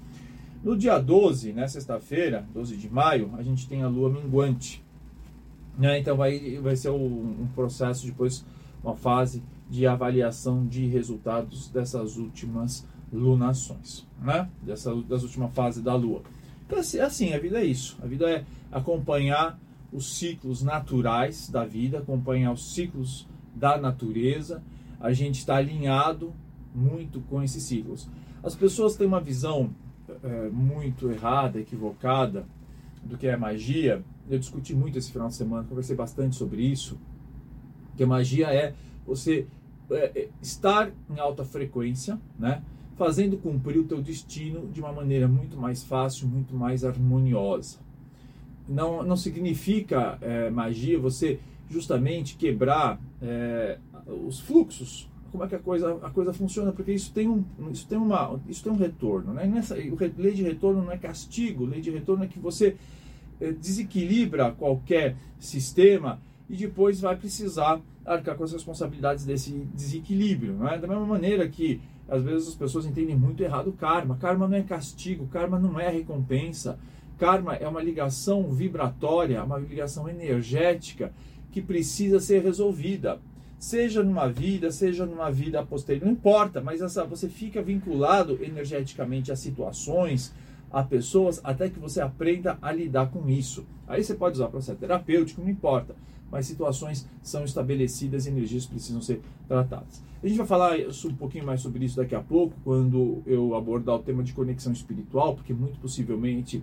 No 0.63 0.77
dia 0.77 0.99
12, 0.99 1.53
né, 1.53 1.67
sexta-feira, 1.67 2.47
12 2.55 2.77
de 2.77 2.89
maio, 2.89 3.31
a 3.37 3.43
gente 3.43 3.69
tem 3.69 3.83
a 3.83 3.89
lua 3.89 4.11
minguante. 4.11 4.85
Né? 5.79 5.99
Então 5.99 6.17
vai, 6.17 6.59
vai 6.59 6.77
ser 6.77 6.91
um, 6.91 7.43
um 7.43 7.49
processo 7.55 8.07
depois, 8.07 8.45
uma 8.83 8.97
fase 8.97 9.43
de 9.69 9.87
avaliação 9.87 10.67
de 10.67 10.87
resultados 10.87 11.69
dessas 11.69 12.17
últimas 12.17 12.87
lunações, 13.13 14.07
né? 14.21 14.49
Dessa, 14.63 14.95
das 15.03 15.23
últimas 15.23 15.53
fases 15.55 15.83
da 15.83 15.95
lua. 15.95 16.23
Então, 16.67 16.79
assim, 16.79 16.99
assim, 16.99 17.33
a 17.33 17.39
vida 17.39 17.61
é 17.61 17.65
isso. 17.65 17.97
A 18.03 18.07
vida 18.07 18.29
é 18.29 18.45
acompanhar 18.73 19.59
os 19.93 20.19
ciclos 20.19 20.63
naturais 20.63 21.49
da 21.49 21.65
vida, 21.65 21.99
acompanhar 21.99 22.53
os 22.53 22.75
ciclos 22.75 23.27
da 23.55 23.79
natureza. 23.79 24.63
A 25.01 25.13
gente 25.13 25.39
está 25.39 25.57
alinhado 25.57 26.33
muito 26.75 27.21
com 27.23 27.43
esses 27.43 27.63
ciclos. 27.63 28.09
As 28.43 28.55
pessoas 28.55 28.97
têm 28.97 29.07
uma 29.07 29.21
visão 29.21 29.71
é, 30.23 30.49
muito 30.51 31.11
errada, 31.11 31.61
equivocada 31.61 32.47
do 33.03 33.17
que 33.17 33.27
é 33.27 33.37
magia. 33.37 34.05
Eu 34.29 34.39
discuti 34.39 34.75
muito 34.75 34.99
esse 34.99 35.13
final 35.13 35.29
de 35.29 35.35
semana, 35.35 35.65
conversei 35.65 35.97
bastante 35.97 36.37
sobre 36.37 36.63
isso. 36.63 36.99
Que 37.97 38.05
magia 38.05 38.53
é 38.53 38.75
você 39.07 39.47
é, 39.91 40.21
é, 40.21 40.29
estar 40.43 40.91
em 41.09 41.19
alta 41.19 41.45
frequência, 41.45 42.21
né? 42.39 42.63
Fazendo 42.97 43.37
cumprir 43.37 43.79
o 43.79 43.85
teu 43.85 44.01
destino 44.01 44.69
de 44.73 44.81
uma 44.81 44.93
maneira 44.93 45.29
muito 45.29 45.57
mais 45.57 45.85
fácil, 45.85 46.27
muito 46.27 46.55
mais 46.55 46.85
harmoniosa. 46.85 47.79
Não, 48.69 49.03
não 49.03 49.17
significa 49.17 50.19
é, 50.21 50.51
magia 50.51 50.99
você 50.99 51.39
justamente 51.69 52.37
quebrar 52.37 53.01
é, 53.23 53.79
os 54.27 54.41
fluxos, 54.41 55.09
como 55.31 55.45
é 55.45 55.49
que 55.49 55.55
a 55.55 55.59
coisa, 55.59 55.99
a 56.03 56.11
coisa 56.11 56.33
funciona, 56.33 56.73
porque 56.73 56.93
isso 56.93 57.13
tem 57.13 57.29
um, 57.29 57.45
isso 57.71 57.87
tem 57.87 57.99
uma, 57.99 58.41
isso 58.49 58.63
tem 58.63 58.73
um 58.73 58.77
retorno. 58.77 59.35
Né? 59.35 59.47
Nessa, 59.47 59.75
lei 59.75 60.33
de 60.33 60.43
retorno 60.43 60.83
não 60.83 60.93
é 60.93 60.97
castigo, 60.97 61.67
lei 61.67 61.81
de 61.81 61.91
retorno 61.91 62.25
é 62.25 62.27
que 62.27 62.39
você 62.39 62.77
é, 63.41 63.53
desequilibra 63.53 64.53
qualquer 64.53 65.17
sistema 65.39 66.19
e 66.49 66.57
depois 66.57 67.01
vai 67.01 67.17
precisar 67.17 67.81
arcar 68.05 68.37
com 68.37 68.45
as 68.45 68.53
responsabilidades 68.53 69.27
desse 69.27 69.51
desequilíbrio. 69.75 70.67
É? 70.69 70.79
Da 70.79 70.87
mesma 70.87 71.05
maneira 71.05 71.47
que 71.49 71.81
às 72.09 72.23
vezes 72.23 72.49
as 72.49 72.55
pessoas 72.55 72.87
entendem 72.87 73.17
muito 73.17 73.43
errado 73.43 73.73
karma. 73.73 74.17
Karma 74.17 74.47
não 74.47 74.57
é 74.57 74.63
castigo, 74.63 75.27
karma 75.27 75.59
não 75.59 75.79
é 75.79 75.89
recompensa. 75.89 76.79
Karma 77.19 77.55
é 77.55 77.67
uma 77.67 77.83
ligação 77.83 78.51
vibratória, 78.53 79.43
uma 79.43 79.59
ligação 79.59 80.09
energética 80.09 81.13
que 81.51 81.63
precisa 81.63 82.21
ser 82.21 82.43
resolvida. 82.43 83.19
Seja 83.59 84.03
numa 84.03 84.29
vida, 84.29 84.71
seja 84.71 85.07
numa 85.07 85.31
vida 85.31 85.65
posterior, 85.65 86.05
não 86.05 86.13
importa, 86.13 86.61
mas 86.61 86.83
essa, 86.83 87.05
você 87.05 87.27
fica 87.27 87.63
vinculado 87.63 88.39
energeticamente 88.43 89.33
a 89.33 89.37
situações, 89.37 90.35
a 90.71 90.83
pessoas, 90.83 91.41
até 91.43 91.71
que 91.71 91.79
você 91.79 92.03
aprenda 92.03 92.59
a 92.61 92.71
lidar 92.71 93.07
com 93.07 93.27
isso. 93.31 93.65
Aí 93.89 94.05
você 94.05 94.15
pode 94.15 94.35
usar 94.35 94.49
processo 94.49 94.79
terapêutico, 94.79 95.41
não 95.41 95.49
importa 95.49 95.95
mas 96.31 96.47
situações 96.47 97.09
são 97.23 97.45
estabelecidas 97.45 98.27
e 98.27 98.31
energias 98.31 98.67
precisam 98.67 99.01
ser 99.01 99.21
tratadas. 99.47 100.03
A 100.23 100.27
gente 100.27 100.39
vai 100.39 100.47
falar 100.47 100.77
um 100.79 101.15
pouquinho 101.15 101.45
mais 101.45 101.61
sobre 101.61 101.85
isso 101.85 101.97
daqui 101.97 102.15
a 102.15 102.21
pouco, 102.21 102.55
quando 102.65 103.23
eu 103.27 103.55
abordar 103.55 103.97
o 103.97 103.99
tema 104.01 104.23
de 104.23 104.33
conexão 104.33 104.73
espiritual, 104.73 105.35
porque 105.35 105.53
muito 105.53 105.79
possivelmente 105.79 106.63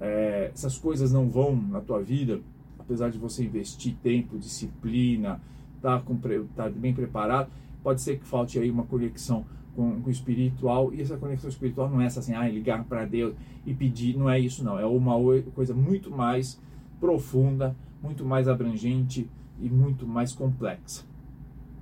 é, 0.00 0.50
essas 0.52 0.78
coisas 0.78 1.12
não 1.12 1.28
vão 1.28 1.54
na 1.56 1.80
tua 1.80 2.02
vida, 2.02 2.40
apesar 2.78 3.10
de 3.10 3.18
você 3.18 3.44
investir 3.44 3.94
tempo, 4.02 4.38
disciplina, 4.38 5.40
tá, 5.82 6.00
com, 6.00 6.16
tá 6.54 6.68
bem 6.70 6.94
preparado, 6.94 7.50
pode 7.82 8.00
ser 8.00 8.18
que 8.18 8.26
falte 8.26 8.58
aí 8.58 8.70
uma 8.70 8.84
conexão 8.84 9.44
com, 9.74 10.00
com, 10.00 10.08
o 10.08 10.10
espiritual, 10.10 10.92
e 10.94 11.02
essa 11.02 11.16
conexão 11.16 11.50
espiritual 11.50 11.90
não 11.90 12.00
é 12.00 12.06
essa 12.06 12.20
assim, 12.20 12.34
ah, 12.34 12.48
ligar 12.48 12.84
para 12.84 13.04
Deus 13.04 13.34
e 13.66 13.74
pedir, 13.74 14.16
não 14.16 14.30
é 14.30 14.38
isso 14.38 14.64
não, 14.64 14.78
é 14.78 14.86
uma 14.86 15.14
coisa 15.54 15.74
muito 15.74 16.10
mais 16.10 16.58
profunda, 16.98 17.76
muito 18.02 18.24
mais 18.24 18.48
abrangente 18.48 19.28
e 19.60 19.68
muito 19.68 20.06
mais 20.06 20.32
complexa. 20.32 21.04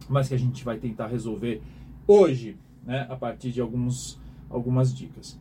Mas 0.09 0.28
que 0.28 0.35
a 0.35 0.38
gente 0.38 0.64
vai 0.64 0.78
tentar 0.78 1.06
resolver 1.06 1.62
hoje, 2.06 2.56
né, 2.85 3.06
a 3.09 3.16
partir 3.16 3.50
de 3.50 3.61
alguns, 3.61 4.21
algumas 4.50 4.94
dicas. 4.94 5.38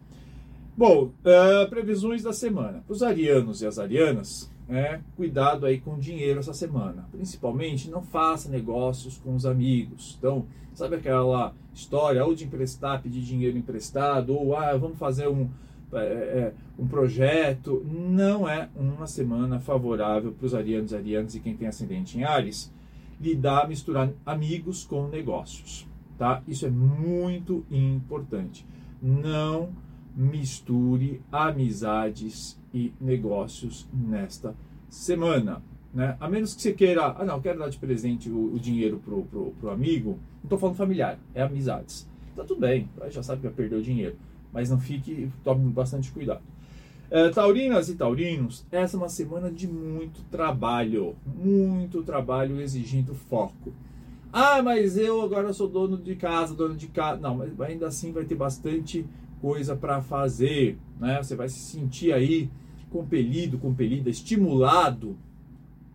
Bom, 0.75 1.05
uh, 1.05 1.69
previsões 1.69 2.23
da 2.23 2.33
semana. 2.33 2.83
Para 2.85 2.93
os 2.93 3.03
arianos 3.03 3.61
e 3.61 3.67
as 3.67 3.77
arianas, 3.77 4.51
é, 4.67 4.99
cuidado 5.15 5.65
aí 5.65 5.79
com 5.79 5.93
o 5.93 5.99
dinheiro 5.99 6.39
essa 6.39 6.53
semana. 6.53 7.07
Principalmente, 7.11 7.91
não 7.91 8.01
faça 8.01 8.49
negócios 8.49 9.17
com 9.17 9.35
os 9.35 9.45
amigos. 9.45 10.15
Então, 10.17 10.47
sabe 10.73 10.95
aquela 10.95 11.53
história 11.73 12.25
ou 12.25 12.33
de 12.33 12.45
emprestar, 12.45 13.01
pedir 13.01 13.21
dinheiro 13.21 13.57
emprestado, 13.57 14.33
ou 14.33 14.55
ah, 14.55 14.75
vamos 14.75 14.97
fazer 14.97 15.27
um, 15.27 15.49
é, 15.95 16.03
é, 16.03 16.53
um 16.77 16.87
projeto, 16.87 17.85
não 17.85 18.47
é 18.47 18.69
uma 18.75 19.07
semana 19.07 19.59
favorável 19.59 20.31
para 20.31 20.45
os 20.45 20.55
arianos 20.55 20.93
arianas 20.93 21.35
e 21.35 21.39
quem 21.39 21.55
tem 21.55 21.67
ascendente 21.67 22.17
em 22.17 22.23
Ares 22.23 22.71
lidar, 23.19 23.67
misturar 23.67 24.11
amigos 24.25 24.83
com 24.83 25.07
negócios, 25.07 25.87
tá? 26.17 26.41
Isso 26.47 26.65
é 26.65 26.69
muito 26.69 27.65
importante. 27.71 28.65
Não 29.01 29.69
misture 30.15 31.21
amizades 31.31 32.59
e 32.73 32.93
negócios 32.99 33.87
nesta 33.93 34.55
semana, 34.89 35.61
né? 35.93 36.17
A 36.19 36.27
menos 36.27 36.53
que 36.53 36.61
você 36.61 36.73
queira, 36.73 37.15
ah 37.17 37.23
não, 37.23 37.41
quero 37.41 37.59
dar 37.59 37.69
de 37.69 37.77
presente 37.77 38.29
o, 38.29 38.53
o 38.53 38.59
dinheiro 38.59 38.99
pro, 38.99 39.23
pro, 39.23 39.51
pro 39.59 39.69
amigo, 39.69 40.19
não 40.35 40.43
estou 40.43 40.57
falando 40.57 40.75
familiar, 40.75 41.17
é 41.33 41.41
amizades. 41.41 42.07
Tá 42.35 42.43
tudo 42.43 42.61
bem, 42.61 42.89
já 43.09 43.21
sabe 43.21 43.41
que 43.41 43.47
vai 43.47 43.55
perder 43.55 43.75
o 43.75 43.81
dinheiro 43.81 44.15
mas 44.53 44.69
não 44.69 44.79
fique, 44.79 45.29
tome 45.43 45.69
bastante 45.71 46.11
cuidado. 46.11 46.41
É, 47.09 47.29
taurinas 47.29 47.89
e 47.89 47.95
taurinos, 47.95 48.65
essa 48.71 48.95
é 48.95 48.99
uma 48.99 49.09
semana 49.09 49.51
de 49.51 49.67
muito 49.67 50.21
trabalho, 50.31 51.15
muito 51.25 52.01
trabalho 52.03 52.61
exigindo 52.61 53.13
foco. 53.13 53.73
Ah, 54.31 54.63
mas 54.63 54.97
eu 54.97 55.21
agora 55.21 55.53
sou 55.53 55.67
dono 55.67 55.95
de 55.95 56.15
casa, 56.15 56.55
dono 56.55 56.75
de 56.75 56.87
casa. 56.87 57.21
Não, 57.21 57.35
mas 57.35 57.59
ainda 57.61 57.87
assim 57.87 58.11
vai 58.11 58.25
ter 58.25 58.33
bastante 58.33 59.05
coisa 59.39 59.75
para 59.75 60.01
fazer, 60.01 60.75
né? 60.99 61.21
Você 61.21 61.35
vai 61.35 61.47
se 61.49 61.59
sentir 61.59 62.11
aí 62.11 62.49
compelido, 62.89 63.59
compelida, 63.59 64.09
estimulado, 64.09 65.15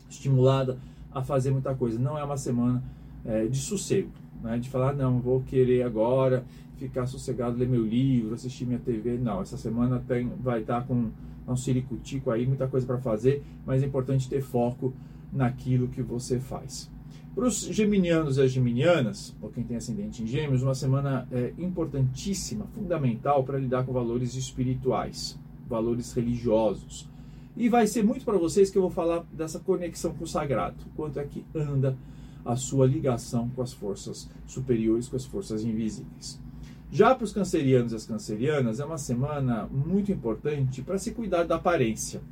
estimulada 0.09 0.79
a 1.11 1.21
fazer 1.21 1.51
muita 1.51 1.75
coisa. 1.75 1.99
Não 1.99 2.17
é 2.17 2.23
uma 2.23 2.37
semana 2.37 2.81
é, 3.25 3.47
de 3.47 3.59
sossego, 3.59 4.11
né? 4.41 4.57
De 4.57 4.71
falar, 4.71 4.95
não, 4.95 5.19
vou 5.19 5.41
querer 5.41 5.83
agora 5.83 6.45
ficar 6.79 7.07
sossegado, 7.07 7.59
ler 7.59 7.69
meu 7.69 7.85
livro, 7.85 8.35
assistir 8.35 8.65
minha 8.65 8.79
TV. 8.79 9.19
Não, 9.19 9.43
essa 9.43 9.57
semana 9.57 10.03
tem, 10.07 10.29
vai 10.41 10.61
estar 10.61 10.87
com 10.87 11.11
um 11.47 11.57
ciricutico 11.57 12.31
aí, 12.31 12.47
muita 12.47 12.69
coisa 12.69 12.87
para 12.87 12.99
fazer, 12.99 13.43
mas 13.67 13.83
é 13.83 13.87
importante 13.87 14.29
ter 14.29 14.41
foco 14.41 14.93
naquilo 15.33 15.89
que 15.89 16.03
você 16.03 16.39
faz. 16.39 16.91
Para 17.35 17.47
os 17.47 17.61
geminianos 17.61 18.37
e 18.37 18.43
as 18.43 18.51
geminianas, 18.51 19.35
ou 19.41 19.51
quem 19.51 19.65
tem 19.65 19.77
ascendente 19.77 20.23
em 20.23 20.27
gêmeos, 20.27 20.63
uma 20.63 20.75
semana 20.75 21.27
é, 21.31 21.53
importantíssima, 21.59 22.67
fundamental 22.75 23.45
para 23.45 23.59
lidar 23.59 23.85
com 23.85 23.93
valores 23.93 24.35
espirituais, 24.35 25.39
valores 25.69 26.13
religiosos. 26.13 27.09
E 27.57 27.69
vai 27.69 27.87
ser 27.87 28.05
muito 28.05 28.25
para 28.25 28.37
vocês 28.37 28.71
que 28.71 28.79
eu 28.79 28.83
vou 28.83 28.91
falar 28.91 29.25
dessa 29.33 29.59
conexão 29.59 30.15
com 30.15 30.25
o 30.25 30.27
sagrado, 30.27 30.77
quanto 30.97 31.19
é 31.19 31.25
que 31.25 31.45
anda 31.55 31.97
a 32.45 32.57
sua 32.57 32.87
ligação 32.87 33.49
com 33.51 33.63
as 33.63 33.73
forças 33.73 34.29
superiores, 34.47 35.09
com 35.09 35.17
as 35.17 35.25
forças 35.25 35.65
invisíveis. 35.65 36.41
Já 36.91 37.15
para 37.15 37.25
os 37.25 37.33
cancerianos 37.33 37.93
e 37.93 37.97
as 37.97 38.07
cancerianas, 38.07 38.81
é 38.81 38.85
uma 38.85 38.99
semana 38.99 39.67
muito 39.71 40.11
importante 40.11 40.83
para 40.83 40.99
se 40.99 41.13
cuidar 41.13 41.45
da 41.45 41.57
aparência. 41.57 42.23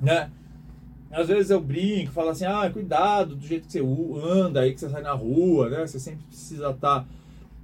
Né? 0.00 0.30
Às 1.10 1.28
vezes 1.28 1.50
eu 1.50 1.60
brinco, 1.60 2.12
falo 2.12 2.30
assim: 2.30 2.44
ah, 2.44 2.70
cuidado 2.70 3.34
do 3.34 3.44
jeito 3.44 3.66
que 3.66 3.72
você 3.72 3.80
anda 4.22 4.60
aí, 4.60 4.72
que 4.72 4.80
você 4.80 4.88
sai 4.88 5.02
na 5.02 5.12
rua, 5.12 5.68
né? 5.68 5.86
Você 5.86 5.98
sempre 5.98 6.24
precisa 6.26 6.70
estar. 6.70 7.00
Tá, 7.00 7.06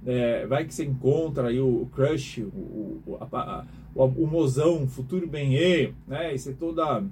é, 0.05 0.45
vai 0.47 0.65
que 0.65 0.73
você 0.73 0.83
encontra 0.83 1.47
aí 1.47 1.59
o, 1.59 1.87
crush, 1.93 2.41
o, 2.41 3.01
o, 3.05 3.17
a, 3.21 3.65
o, 3.95 4.03
o 4.03 4.27
mozão, 4.27 4.83
o 4.83 4.87
futuro 4.87 5.27
bem 5.27 5.51
né? 6.07 6.33
E 6.33 6.39
você 6.39 6.53
toda. 6.53 7.03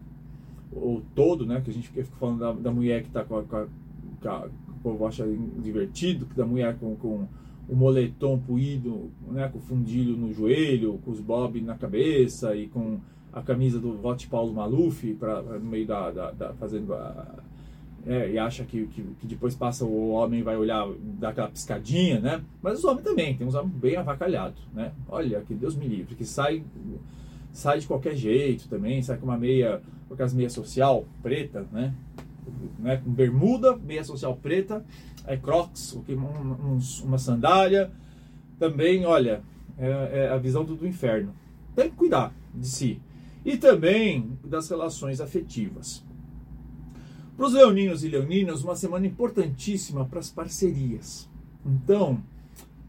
O 0.73 1.01
todo, 1.13 1.45
né? 1.45 1.61
Que 1.63 1.69
a 1.69 1.73
gente 1.73 1.89
fica 1.89 2.03
falando 2.19 2.39
da, 2.39 2.51
da 2.53 2.71
mulher 2.71 3.01
que 3.01 3.07
está 3.07 3.23
com 3.23 3.37
a, 3.37 3.43
com 3.43 3.57
a, 3.57 3.67
com 4.81 5.05
a, 5.05 5.07
acha 5.07 5.25
divertido, 5.59 6.25
da 6.35 6.45
mulher 6.45 6.77
com, 6.79 6.95
com 6.95 7.27
o 7.69 7.75
moletom 7.75 8.39
puído, 8.39 9.11
né, 9.27 9.47
com 9.47 9.59
o 9.59 9.61
fundilho 9.61 10.17
no 10.17 10.33
joelho, 10.33 10.99
com 11.05 11.11
os 11.11 11.19
bob 11.19 11.61
na 11.61 11.75
cabeça 11.75 12.55
e 12.55 12.67
com 12.67 12.99
a 13.31 13.41
camisa 13.41 13.79
do 13.79 13.93
Vote 13.93 14.27
Paulo 14.27 14.53
Maluf 14.53 15.13
pra, 15.13 15.41
no 15.41 15.59
meio 15.59 15.87
da, 15.87 16.11
da, 16.11 16.31
da 16.31 16.53
fazendo 16.53 16.93
a, 16.93 17.39
é, 18.05 18.31
e 18.31 18.39
acha 18.39 18.63
que, 18.63 18.87
que, 18.87 19.03
que, 19.19 19.27
depois 19.27 19.55
passa 19.55 19.85
o 19.85 20.09
homem 20.09 20.41
vai 20.41 20.57
olhar, 20.57 20.87
dar 21.19 21.29
aquela 21.29 21.49
piscadinha, 21.49 22.19
né? 22.19 22.41
Mas 22.61 22.79
os 22.79 22.85
homens 22.85 23.03
também, 23.03 23.35
tem 23.37 23.45
uns 23.45 23.53
homens 23.53 23.75
bem 23.75 23.95
avacalhados, 23.95 24.59
né? 24.73 24.91
Olha, 25.07 25.41
que 25.41 25.53
Deus 25.53 25.75
me 25.75 25.87
livre, 25.87 26.15
que 26.15 26.25
sai, 26.25 26.63
sai 27.51 27.79
de 27.79 27.87
qualquer 27.87 28.15
jeito 28.15 28.67
também, 28.67 29.03
sai 29.03 29.17
com 29.17 29.25
uma 29.25 29.37
meia, 29.37 29.81
com 30.07 30.15
aquelas 30.15 30.33
meia 30.33 30.49
social 30.49 31.05
preta, 31.21 31.67
né? 31.71 31.93
né? 32.79 32.97
Com 32.97 33.11
bermuda, 33.11 33.77
meia 33.77 34.03
social 34.03 34.35
preta, 34.35 34.83
é 35.25 35.37
crocs, 35.37 35.93
um, 35.93 36.13
um, 36.13 36.79
uma 37.03 37.17
sandália, 37.17 37.91
também, 38.59 39.05
olha, 39.05 39.41
é, 39.77 40.25
é 40.25 40.29
a 40.29 40.37
visão 40.37 40.63
do, 40.63 40.75
do 40.75 40.87
inferno. 40.87 41.33
Tem 41.75 41.89
que 41.89 41.95
cuidar 41.95 42.33
de 42.53 42.67
si. 42.67 43.01
E 43.43 43.57
também 43.57 44.37
das 44.43 44.69
relações 44.69 45.19
afetivas. 45.19 46.03
Para 47.35 47.45
os 47.45 47.53
leoninos 47.53 48.03
e 48.03 48.07
leoninas, 48.07 48.63
uma 48.63 48.75
semana 48.75 49.07
importantíssima 49.07 50.05
para 50.05 50.19
as 50.19 50.29
parcerias. 50.29 51.27
Então, 51.65 52.21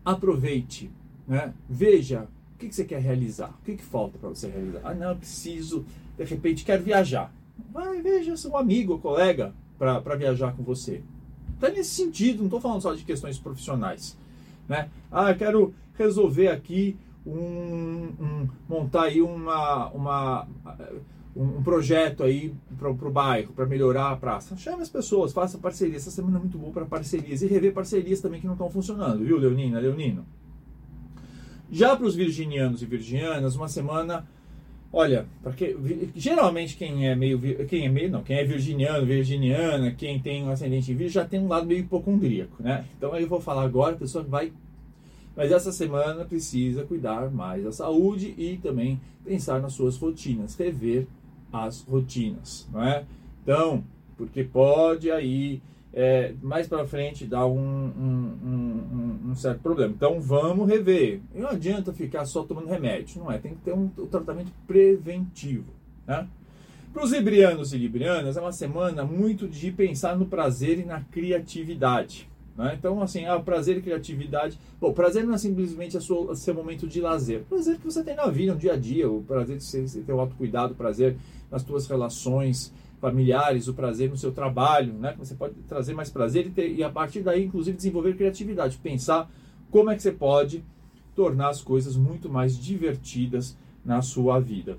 aproveite, 0.04 0.90
né? 1.26 1.54
veja 1.68 2.28
o 2.54 2.58
que, 2.58 2.68
que 2.68 2.74
você 2.74 2.84
quer 2.84 3.00
realizar, 3.00 3.48
o 3.48 3.64
que, 3.64 3.76
que 3.76 3.82
falta 3.82 4.18
para 4.18 4.28
você 4.28 4.48
realizar. 4.48 4.80
Ah, 4.84 4.94
não, 4.94 5.16
preciso, 5.16 5.86
de 6.18 6.24
repente, 6.24 6.64
quero 6.64 6.82
viajar. 6.82 7.32
Vai, 7.72 8.02
veja 8.02 8.36
seu 8.36 8.56
amigo, 8.56 8.98
colega, 8.98 9.54
para 9.78 10.16
viajar 10.16 10.54
com 10.54 10.62
você. 10.62 11.02
Está 11.62 11.72
nesse 11.72 11.90
sentido, 11.90 12.38
não 12.38 12.46
estou 12.46 12.60
falando 12.60 12.82
só 12.82 12.92
de 12.92 13.04
questões 13.04 13.38
profissionais. 13.38 14.18
Né? 14.68 14.88
Ah, 15.12 15.32
quero 15.32 15.72
resolver 15.96 16.48
aqui 16.48 16.96
um, 17.24 18.10
um 18.20 18.48
montar 18.68 19.04
aí 19.04 19.22
uma, 19.22 19.88
uma 19.90 20.48
um, 21.36 21.62
projeto 21.62 22.24
aí 22.24 22.52
para 22.76 22.90
o 22.90 23.10
bairro, 23.12 23.52
para 23.52 23.64
melhorar 23.64 24.10
a 24.10 24.16
praça. 24.16 24.56
Chame 24.56 24.82
as 24.82 24.88
pessoas, 24.88 25.32
faça 25.32 25.56
parceria. 25.56 25.96
Essa 25.96 26.10
semana 26.10 26.38
é 26.38 26.40
muito 26.40 26.58
boa 26.58 26.72
para 26.72 26.84
parcerias. 26.84 27.42
E 27.42 27.46
rever 27.46 27.72
parcerias 27.72 28.20
também 28.20 28.40
que 28.40 28.46
não 28.46 28.54
estão 28.54 28.68
funcionando, 28.68 29.24
viu, 29.24 29.38
Leonina, 29.38 29.78
Leonino? 29.78 30.26
Já 31.70 31.94
para 31.94 32.06
os 32.06 32.16
virginianos 32.16 32.82
e 32.82 32.86
virginianas, 32.86 33.54
uma 33.54 33.68
semana. 33.68 34.26
Olha, 34.92 35.26
porque 35.42 35.76
geralmente 36.14 36.76
quem 36.76 37.08
é 37.08 37.14
meio. 37.14 37.40
Quem 37.66 37.86
é 37.86 37.88
meio. 37.88 38.10
Não, 38.10 38.22
quem 38.22 38.36
é 38.36 38.44
virginiano, 38.44 39.06
virginiana, 39.06 39.90
quem 39.92 40.20
tem 40.20 40.44
um 40.44 40.50
ascendente 40.50 40.92
em 40.92 40.94
virgem, 40.94 41.14
já 41.14 41.24
tem 41.24 41.40
um 41.40 41.48
lado 41.48 41.66
meio 41.66 41.80
hipocondríaco, 41.80 42.62
né? 42.62 42.84
Então 42.98 43.16
eu 43.16 43.26
vou 43.26 43.40
falar 43.40 43.62
agora, 43.62 43.94
a 43.94 43.98
pessoa 43.98 44.22
vai 44.22 44.52
mas 45.34 45.50
essa 45.50 45.72
semana 45.72 46.24
precisa 46.24 46.84
cuidar 46.84 47.30
mais 47.30 47.64
da 47.64 47.72
saúde 47.72 48.34
e 48.36 48.58
também 48.58 49.00
pensar 49.24 49.60
nas 49.60 49.72
suas 49.72 49.96
rotinas, 49.96 50.54
rever 50.54 51.06
as 51.52 51.82
rotinas, 51.82 52.68
não 52.72 52.82
é? 52.82 53.04
Então, 53.42 53.84
porque 54.16 54.44
pode 54.44 55.10
aí 55.10 55.62
é, 55.92 56.32
mais 56.40 56.66
para 56.66 56.86
frente 56.86 57.26
dar 57.26 57.46
um, 57.46 57.58
um, 57.58 58.38
um, 58.44 59.30
um, 59.30 59.34
certo 59.34 59.60
problema. 59.60 59.92
Então 59.94 60.20
vamos 60.20 60.68
rever. 60.68 61.20
Não 61.34 61.48
adianta 61.50 61.92
ficar 61.92 62.24
só 62.24 62.42
tomando 62.42 62.68
remédio, 62.68 63.20
não 63.20 63.30
é? 63.30 63.38
Tem 63.38 63.54
que 63.54 63.60
ter 63.60 63.74
um, 63.74 63.88
tratamento 63.88 64.50
preventivo, 64.66 65.72
né? 66.06 66.26
Para 66.92 67.04
os 67.04 67.10
librianos 67.10 67.72
e 67.72 67.78
librianas 67.78 68.36
é 68.36 68.40
uma 68.40 68.52
semana 68.52 69.02
muito 69.02 69.48
de 69.48 69.72
pensar 69.72 70.14
no 70.14 70.26
prazer 70.26 70.78
e 70.78 70.84
na 70.84 71.00
criatividade. 71.00 72.28
Né? 72.54 72.76
Então, 72.78 73.00
assim, 73.00 73.24
ah, 73.24 73.40
prazer 73.40 73.78
e 73.78 73.82
criatividade. 73.82 74.58
Bom, 74.78 74.92
prazer 74.92 75.24
não 75.24 75.32
é 75.32 75.38
simplesmente 75.38 75.98
sua, 76.02 76.36
seu 76.36 76.54
momento 76.54 76.86
de 76.86 77.00
lazer. 77.00 77.40
O 77.40 77.44
prazer 77.44 77.78
que 77.78 77.84
você 77.84 78.04
tem 78.04 78.14
na 78.14 78.26
vida, 78.26 78.52
no 78.52 78.58
dia 78.58 78.74
a 78.74 78.76
dia, 78.76 79.10
o 79.10 79.22
prazer 79.22 79.56
de 79.56 79.64
você 79.64 80.02
ter 80.02 80.12
o 80.12 80.20
autocuidado, 80.20 80.74
o 80.74 80.76
prazer 80.76 81.16
nas 81.50 81.62
suas 81.62 81.86
relações 81.86 82.72
familiares, 83.02 83.66
o 83.66 83.74
prazer 83.74 84.08
no 84.08 84.16
seu 84.16 84.30
trabalho, 84.30 84.92
né? 84.92 85.12
Você 85.18 85.34
pode 85.34 85.54
trazer 85.68 85.92
mais 85.92 86.08
prazer 86.08 86.46
e, 86.46 86.50
ter, 86.50 86.72
e 86.72 86.84
a 86.84 86.88
partir 86.88 87.20
daí, 87.20 87.44
inclusive, 87.44 87.76
desenvolver 87.76 88.14
criatividade, 88.14 88.78
pensar 88.80 89.28
como 89.72 89.90
é 89.90 89.96
que 89.96 90.02
você 90.02 90.12
pode 90.12 90.62
tornar 91.12 91.48
as 91.48 91.60
coisas 91.60 91.96
muito 91.96 92.30
mais 92.30 92.56
divertidas 92.56 93.58
na 93.84 94.02
sua 94.02 94.38
vida. 94.38 94.78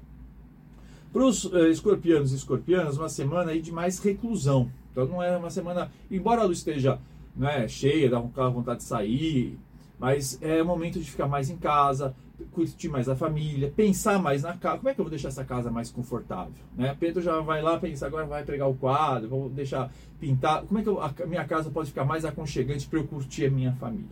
Para 1.11 1.25
os 1.25 1.43
uh, 1.43 1.67
escorpianos 1.67 2.31
e 2.31 2.37
escorpianas, 2.37 2.97
uma 2.97 3.09
semana 3.09 3.51
aí 3.51 3.61
de 3.61 3.73
mais 3.73 3.99
reclusão. 3.99 4.71
Então 4.89 5.05
não 5.05 5.21
é 5.21 5.35
uma 5.35 5.49
semana, 5.49 5.91
embora 6.09 6.47
a 6.47 6.47
esteja 6.49 6.99
né, 7.35 7.67
cheia, 7.67 8.09
dá 8.09 8.19
aquela 8.19 8.49
vontade 8.49 8.79
de 8.79 8.85
sair, 8.85 9.59
mas 10.03 10.37
é 10.41 10.61
o 10.61 10.65
momento 10.65 10.99
de 10.99 11.09
ficar 11.09 11.29
mais 11.29 11.49
em 11.49 11.55
casa, 11.55 12.13
curtir 12.51 12.89
mais 12.89 13.07
a 13.07 13.15
família, 13.15 13.71
pensar 13.73 14.19
mais 14.19 14.43
na 14.43 14.57
casa. 14.57 14.79
Como 14.79 14.89
é 14.89 14.93
que 14.93 14.99
eu 14.99 15.05
vou 15.05 15.09
deixar 15.09 15.29
essa 15.29 15.45
casa 15.45 15.71
mais 15.71 15.89
confortável? 15.89 16.51
Né? 16.75 16.93
Pedro 16.99 17.21
já 17.21 17.39
vai 17.39 17.61
lá 17.61 17.79
pensar, 17.79 18.07
agora 18.07 18.25
vai 18.25 18.43
pegar 18.43 18.67
o 18.67 18.73
quadro, 18.73 19.29
vou 19.29 19.49
deixar 19.49 19.89
pintar. 20.19 20.63
Como 20.63 20.77
é 20.77 20.83
que 20.83 20.89
eu, 20.89 21.01
a 21.01 21.13
minha 21.25 21.45
casa 21.45 21.71
pode 21.71 21.87
ficar 21.87 22.03
mais 22.03 22.25
aconchegante 22.25 22.85
para 22.85 22.99
eu 22.99 23.07
curtir 23.07 23.45
a 23.45 23.49
minha 23.49 23.71
família? 23.75 24.11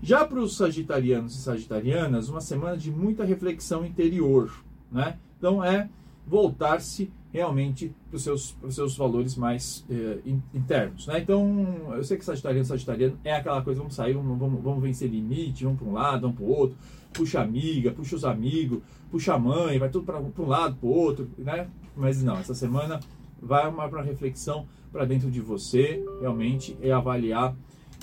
Já 0.00 0.24
para 0.24 0.38
os 0.38 0.56
sagitarianos 0.56 1.34
e 1.34 1.42
sagitarianas, 1.42 2.28
uma 2.28 2.40
semana 2.40 2.76
de 2.76 2.92
muita 2.92 3.24
reflexão 3.24 3.84
interior. 3.84 4.52
Né? 4.88 5.18
Então 5.36 5.64
é 5.64 5.90
voltar-se 6.24 7.10
realmente 7.32 7.94
para 8.08 8.16
os 8.16 8.22
seus, 8.22 8.56
seus 8.68 8.96
valores 8.96 9.36
mais 9.36 9.84
eh, 9.90 10.18
internos. 10.52 11.06
Né? 11.06 11.20
Então, 11.20 11.94
eu 11.94 12.04
sei 12.04 12.18
que 12.18 12.24
sagitariano, 12.24 12.64
sagitariano 12.66 13.18
é 13.24 13.34
aquela 13.34 13.62
coisa, 13.62 13.80
vamos 13.80 13.94
sair, 13.94 14.12
vamos, 14.12 14.38
vamos, 14.38 14.62
vamos 14.62 14.82
vencer 14.82 15.08
limite, 15.08 15.64
vamos 15.64 15.80
para 15.80 15.88
um 15.88 15.92
lado, 15.92 16.20
vamos 16.22 16.36
para 16.36 16.44
o 16.44 16.50
outro, 16.50 16.76
puxa 17.12 17.40
amiga, 17.40 17.90
puxa 17.90 18.16
os 18.16 18.24
amigos, 18.24 18.80
puxa 19.10 19.34
a 19.34 19.38
mãe, 19.38 19.78
vai 19.78 19.88
tudo 19.88 20.04
para 20.04 20.20
um 20.20 20.46
lado, 20.46 20.76
para 20.76 20.86
o 20.86 20.90
outro, 20.90 21.28
né? 21.38 21.68
Mas 21.96 22.22
não, 22.22 22.36
essa 22.38 22.54
semana 22.54 23.00
vai 23.40 23.66
uma 23.66 23.88
para 23.88 24.02
reflexão 24.02 24.66
para 24.92 25.06
dentro 25.06 25.30
de 25.30 25.40
você, 25.40 26.04
realmente, 26.20 26.76
é 26.82 26.92
avaliar 26.92 27.56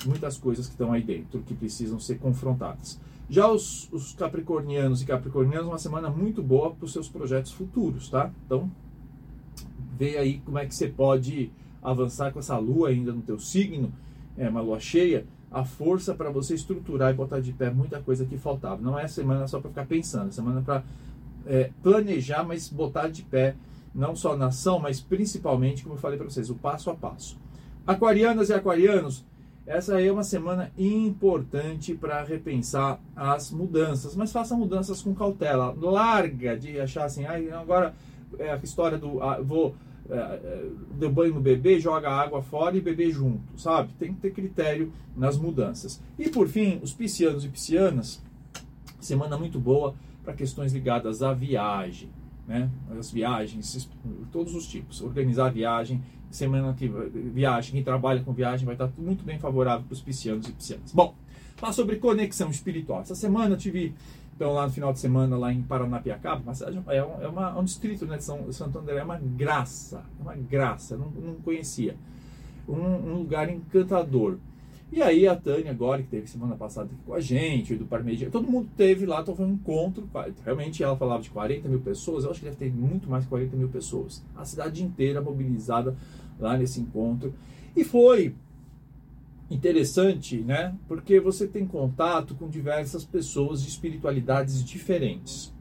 muitas 0.06 0.38
coisas 0.38 0.66
que 0.66 0.74
estão 0.74 0.92
aí 0.92 1.04
dentro, 1.04 1.42
que 1.42 1.54
precisam 1.54 2.00
ser 2.00 2.18
confrontadas. 2.18 3.00
Já 3.30 3.48
os, 3.48 3.88
os 3.92 4.14
capricornianos 4.14 5.04
e 5.04 5.06
capricornianas, 5.06 5.68
uma 5.68 5.78
semana 5.78 6.10
muito 6.10 6.42
boa 6.42 6.74
para 6.74 6.84
os 6.84 6.92
seus 6.92 7.08
projetos 7.08 7.52
futuros, 7.52 8.10
tá? 8.10 8.32
Então, 8.46 8.72
vê 10.00 10.18
aí 10.18 10.40
como 10.46 10.58
é 10.58 10.66
que 10.66 10.74
você 10.74 10.88
pode 10.88 11.52
avançar 11.84 12.32
com 12.32 12.40
essa 12.40 12.58
lua 12.58 12.90
ainda 12.90 13.12
no 13.12 13.22
teu 13.22 13.38
signo, 13.38 13.92
é 14.38 14.48
uma 14.48 14.62
lua 14.62 14.80
cheia, 14.80 15.26
a 15.52 15.66
força 15.66 16.16
para 16.16 16.30
você 16.30 16.56
estruturar 16.56 17.12
e 17.12 17.14
botar 17.14 17.42
de 17.42 17.52
pé 17.52 17.70
muita 17.70 18.00
coisa 18.00 18.26
que 18.26 18.38
faltava. 18.38 18.82
Não 18.82 18.98
é 18.98 19.08
semana 19.08 19.48
só 19.48 19.60
para 19.60 19.70
ficar 19.70 19.86
pensando, 19.86 20.30
é 20.30 20.32
semana 20.32 20.62
para 20.62 20.84
é, 21.46 21.72
planejar, 21.84 22.44
mas 22.44 22.70
botar 22.70 23.10
de 23.10 23.24
pé 23.24 23.56
não 23.94 24.16
só 24.16 24.38
na 24.38 24.48
ação, 24.48 24.80
mas 24.80 25.02
principalmente, 25.02 25.84
como 25.84 25.96
eu 25.96 26.00
falei 26.00 26.18
para 26.18 26.30
vocês, 26.30 26.50
o 26.50 26.56
passo 26.56 26.90
a 26.90 26.96
passo. 26.96 27.38
Aquarianas 27.86 28.50
e 28.50 28.54
aquarianos, 28.54 29.26
essa 29.66 29.96
aí 29.96 30.08
é 30.08 30.12
uma 30.12 30.24
semana 30.24 30.72
importante 30.78 31.96
para 31.96 32.24
repensar 32.24 33.00
as 33.16 33.52
mudanças, 33.52 34.16
mas 34.16 34.32
faça 34.32 34.56
mudanças 34.56 35.02
com 35.02 35.14
cautela. 35.14 35.76
Larga 35.78 36.58
de 36.58 36.80
achar 36.80 37.06
assim, 37.06 37.26
ah, 37.26 37.60
agora 37.60 37.94
é 38.38 38.52
a 38.52 38.56
história 38.58 38.98
do 38.98 39.22
ah, 39.22 39.40
vou 39.42 39.70
é, 39.70 39.70
é, 39.70 39.89
deu 40.98 41.12
banho 41.12 41.36
no 41.36 41.42
bebê, 41.42 41.80
joga 41.80 42.10
água 42.10 42.42
fora 42.42 42.76
e 42.76 42.82
bebê 42.82 43.12
junto, 43.12 43.60
sabe? 43.60 43.94
Tem 44.00 44.14
que 44.14 44.20
ter 44.20 44.32
critério 44.32 44.92
nas 45.16 45.38
mudanças. 45.38 46.02
E 46.18 46.30
por 46.30 46.48
fim, 46.48 46.80
os 46.82 46.94
piscianos 46.94 47.46
e 47.46 47.50
piscianas, 47.50 48.22
semana 49.00 49.38
muito 49.38 49.60
boa 49.60 49.94
para 50.24 50.34
questões 50.34 50.74
ligadas 50.74 51.22
à 51.22 51.34
viagem, 51.34 52.10
né? 52.48 52.70
As 52.98 53.12
viagens, 53.12 53.90
todos 54.32 54.56
os 54.56 54.68
tipos, 54.68 55.02
organizar 55.02 55.48
a 55.48 55.50
viagem, 55.50 56.02
semana 56.32 56.74
que 56.74 56.88
viagem, 56.88 57.74
quem 57.74 57.84
trabalha 57.84 58.22
com 58.24 58.34
viagem 58.34 58.66
vai 58.66 58.76
estar 58.76 58.92
muito 58.98 59.24
bem 59.24 59.40
favorável 59.40 59.86
para 59.86 59.94
os 59.94 60.02
piscianos 60.02 60.48
e 60.48 60.52
piscianas. 60.52 60.92
Bom, 60.92 61.16
falar 61.56 61.74
sobre 61.74 61.98
conexão 61.98 62.50
espiritual. 62.50 63.02
Essa 63.02 63.16
semana 63.16 63.54
eu 63.54 63.58
tive 63.58 63.94
então, 64.40 64.54
lá 64.54 64.66
no 64.66 64.72
final 64.72 64.94
de 64.94 65.00
semana, 65.00 65.38
lá 65.38 65.52
em 65.52 65.62
Paranapiacaba, 65.62 66.54
é, 66.88 67.04
um, 67.04 67.22
é, 67.22 67.28
uma, 67.28 67.50
é 67.50 67.60
um 67.60 67.64
distrito 67.66 68.06
né, 68.06 68.16
de 68.16 68.24
São, 68.24 68.50
Santo 68.54 68.80
André, 68.80 68.96
é 68.96 69.04
uma 69.04 69.18
graça, 69.18 70.06
é 70.18 70.22
uma 70.24 70.34
graça, 70.34 70.96
não, 70.96 71.10
não 71.10 71.34
conhecia. 71.36 71.98
Um, 72.66 72.80
um, 72.80 73.18
lugar 73.18 73.50
encantador. 73.50 74.38
E 74.94 75.02
aí 75.02 75.28
a 75.28 75.36
Tânia 75.36 75.72
agora, 75.72 76.02
que 76.02 76.08
teve 76.08 76.26
semana 76.28 76.56
passada 76.56 76.86
aqui 76.86 76.96
com 77.06 77.14
a 77.14 77.20
gente, 77.20 77.76
do 77.76 77.86
Parmegia, 77.86 78.30
todo 78.30 78.50
mundo 78.50 78.70
teve 78.78 79.06
lá, 79.06 79.20
então 79.20 79.36
foi 79.36 79.46
um 79.46 79.56
encontro, 79.56 80.10
realmente 80.46 80.82
ela 80.82 80.96
falava 80.96 81.22
de 81.22 81.30
40 81.32 81.68
mil 81.68 81.82
pessoas, 81.82 82.24
eu 82.24 82.32
acho 82.32 82.40
que 82.40 82.46
deve 82.46 82.56
ter 82.56 82.74
muito 82.74 83.10
mais 83.10 83.26
de 83.26 83.30
40 83.30 83.58
mil 83.58 83.68
pessoas. 83.68 84.24
A 84.38 84.46
cidade 84.46 84.82
inteira 84.82 85.20
mobilizada 85.20 85.98
lá 86.40 86.58
nesse 86.58 86.80
encontro. 86.80 87.34
E 87.76 87.84
foi 87.84 88.34
interessante, 89.50 90.38
né? 90.38 90.76
Porque 90.88 91.20
você 91.20 91.48
tem 91.48 91.66
contato 91.66 92.36
com 92.36 92.48
diversas 92.48 93.04
pessoas 93.04 93.64
de 93.64 93.70
espiritualidades 93.70 94.64
diferentes. 94.64 95.54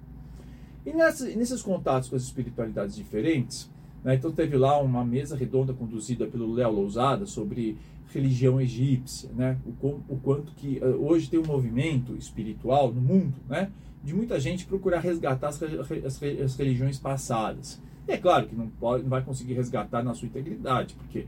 E 0.85 0.93
nesses 0.93 1.63
contatos 1.63 2.09
com 2.09 2.17
as 2.17 2.23
espiritualidades 2.23 2.97
diferentes, 2.97 3.71
né, 4.03 4.15
então 4.15 4.31
teve 4.33 4.57
lá 4.57 4.81
uma 4.81 5.05
mesa 5.05 5.37
redonda 5.37 5.73
conduzida 5.75 6.27
pelo 6.27 6.53
Léo 6.53 6.71
Lousada 6.71 7.27
sobre 7.27 7.77
religião 8.13 8.61
egípcia, 8.61 9.31
né? 9.35 9.59
O, 9.83 9.87
o 10.09 10.21
quanto 10.23 10.53
que 10.53 10.79
uh, 10.79 11.07
hoje 11.07 11.29
tem 11.29 11.39
um 11.39 11.47
movimento 11.47 12.17
espiritual 12.17 12.93
no 12.93 13.01
mundo, 13.01 13.35
né? 13.49 13.71
De 14.03 14.15
muita 14.15 14.41
gente 14.41 14.65
procurar 14.65 15.01
resgatar 15.01 15.49
as, 15.49 15.63
as, 15.63 16.23
as 16.23 16.57
religiões 16.57 16.99
passadas. 16.99 17.81
E 18.07 18.13
é 18.13 18.17
claro 18.17 18.47
que 18.47 18.57
não, 18.57 18.69
pode, 18.69 19.03
não 19.03 19.11
vai 19.11 19.23
conseguir 19.23 19.55
resgatar 19.55 20.03
na 20.03 20.15
sua 20.15 20.27
integridade, 20.27 20.95
porque 20.95 21.27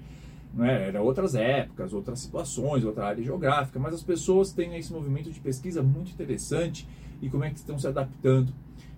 né? 0.55 0.89
Era 0.89 1.03
outras 1.03 1.35
épocas, 1.35 1.93
outras 1.93 2.21
situações, 2.21 2.85
outra 2.85 3.07
área 3.07 3.23
geográfica, 3.23 3.79
mas 3.79 3.95
as 3.95 4.03
pessoas 4.03 4.53
têm 4.53 4.77
esse 4.77 4.93
movimento 4.93 5.31
de 5.31 5.41
pesquisa 5.41 5.83
muito 5.83 6.11
interessante 6.11 6.87
e 7.23 7.29
como 7.29 7.45
é 7.45 7.51
que 7.51 7.57
estão 7.57 7.79
se 7.79 7.87
adaptando 7.87 8.53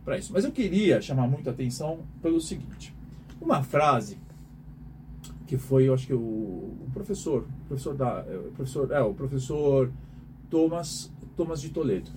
para 0.04 0.18
isso. 0.18 0.32
Mas 0.32 0.44
eu 0.44 0.52
queria 0.52 1.00
chamar 1.00 1.26
muito 1.28 1.48
a 1.48 1.52
atenção 1.52 2.00
pelo 2.20 2.40
seguinte: 2.40 2.94
uma 3.40 3.62
frase 3.62 4.18
que 5.46 5.58
foi, 5.58 5.88
eu 5.88 5.94
acho 5.94 6.06
que 6.06 6.14
o, 6.14 6.88
professor, 6.94 7.46
professor 7.68 7.94
da, 7.94 8.24
é, 8.26 8.38
professor, 8.54 8.90
é, 8.90 9.00
o 9.00 9.12
professor 9.12 9.92
Thomas, 10.48 11.12
Thomas 11.36 11.60
de 11.60 11.68
Toledo, 11.68 12.10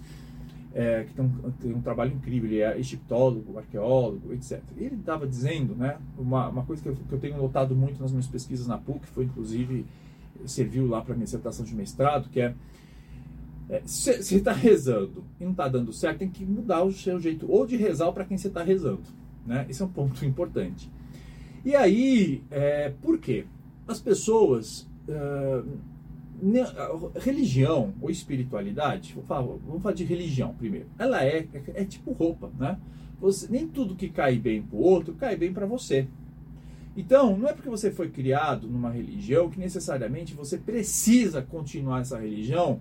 é, 0.76 1.06
que 1.06 1.14
tem 1.14 1.24
um, 1.24 1.52
tem 1.52 1.74
um, 1.74 1.82
trabalho 1.82 2.14
incrível, 2.14 2.50
ele 2.50 2.60
é 2.60 2.78
egiptólogo, 2.78 3.58
arqueólogo, 3.58 4.34
etc. 4.34 4.62
Ele 4.76 4.96
estava 4.96 5.26
dizendo, 5.26 5.74
né, 5.74 5.98
uma, 6.18 6.50
uma 6.50 6.66
coisa 6.66 6.84
que 6.84 6.90
eu, 6.90 6.96
que 6.96 7.14
eu, 7.14 7.18
tenho 7.18 7.38
notado 7.38 7.74
muito 7.74 8.02
nas 8.02 8.12
minhas 8.12 8.28
pesquisas 8.28 8.68
na 8.68 8.78
PUC, 8.78 9.08
foi 9.08 9.24
inclusive, 9.24 9.86
serviu 10.46 10.86
lá 10.86 11.02
para 11.02 11.16
minha 11.16 11.24
dissertação 11.24 11.64
de 11.66 11.74
mestrado, 11.74 12.30
que 12.30 12.42
é, 12.42 12.54
é 13.70 13.82
se 13.86 14.22
você 14.22 14.36
está 14.36 14.52
rezando 14.52 15.24
e 15.40 15.46
não 15.46 15.52
está 15.52 15.70
dando 15.70 15.94
certo, 15.94 16.20
tem 16.20 16.30
que 16.30 16.46
mudar 16.46 16.84
o 16.84 16.92
seu 16.92 17.22
jeito, 17.22 17.50
ou 17.50 17.66
de 17.66 17.78
rezar 17.78 18.12
para 18.12 18.26
quem 18.26 18.38
você 18.38 18.50
está 18.50 18.62
rezando. 18.62 19.04
Né? 19.48 19.66
Esse 19.70 19.82
é 19.82 19.86
um 19.86 19.90
ponto 19.90 20.26
importante. 20.26 20.92
E 21.64 21.74
aí, 21.74 22.44
é, 22.52 22.90
por 23.02 23.18
quê? 23.18 23.46
As 23.88 24.02
pessoas. 24.02 24.90
Uh, 25.08 25.95
religião 27.16 27.94
ou 28.02 28.10
espiritualidade, 28.10 29.14
vou 29.14 29.24
falar, 29.24 29.42
vamos 29.42 29.82
falar 29.82 29.96
de 29.96 30.04
religião 30.04 30.54
primeiro. 30.54 30.88
Ela 30.98 31.24
é, 31.24 31.48
é, 31.54 31.82
é 31.82 31.86
tipo 31.86 32.12
roupa, 32.12 32.52
né? 32.58 32.78
Você, 33.20 33.48
nem 33.50 33.68
tudo 33.68 33.96
que 33.96 34.10
cai 34.10 34.38
bem 34.38 34.62
para 34.62 34.78
o 34.78 34.82
outro 34.82 35.14
cai 35.16 35.36
bem 35.36 35.54
para 35.54 35.66
você. 35.66 36.08
Então, 36.98 37.38
não 37.38 37.50
é 37.50 37.54
porque 37.54 37.70
você 37.70 37.92
foi 37.92 38.10
criado 38.10 38.68
numa 38.68 38.90
religião 38.90 39.50
que 39.50 39.60
necessariamente 39.60 40.34
você 40.34 40.58
precisa 40.58 41.42
continuar 41.42 42.02
essa 42.02 42.18
religião 42.18 42.80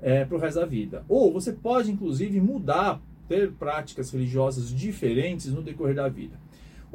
é, 0.00 0.24
para 0.24 0.36
o 0.36 0.40
resto 0.40 0.60
da 0.60 0.66
vida. 0.66 1.04
Ou 1.08 1.32
você 1.32 1.52
pode, 1.52 1.90
inclusive, 1.90 2.40
mudar, 2.40 3.00
ter 3.28 3.50
práticas 3.52 4.10
religiosas 4.10 4.70
diferentes 4.70 5.52
no 5.52 5.62
decorrer 5.62 5.96
da 5.96 6.08
vida. 6.08 6.38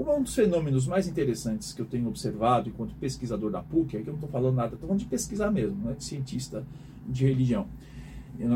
Um 0.01 0.23
dos 0.23 0.33
fenômenos 0.33 0.87
mais 0.87 1.07
interessantes 1.07 1.73
que 1.73 1.81
eu 1.81 1.85
tenho 1.85 2.07
observado 2.07 2.69
enquanto 2.69 2.95
pesquisador 2.95 3.51
da 3.51 3.61
PUC, 3.61 3.97
é 3.97 4.01
que 4.01 4.09
eu 4.09 4.13
não 4.13 4.15
estou 4.15 4.29
falando 4.29 4.55
nada, 4.55 4.73
estou 4.73 4.87
falando 4.87 4.99
de 4.99 5.05
pesquisar 5.05 5.51
mesmo, 5.51 5.91
é 5.91 5.93
de 5.93 6.03
cientista 6.03 6.65
de 7.07 7.27
religião, 7.27 7.67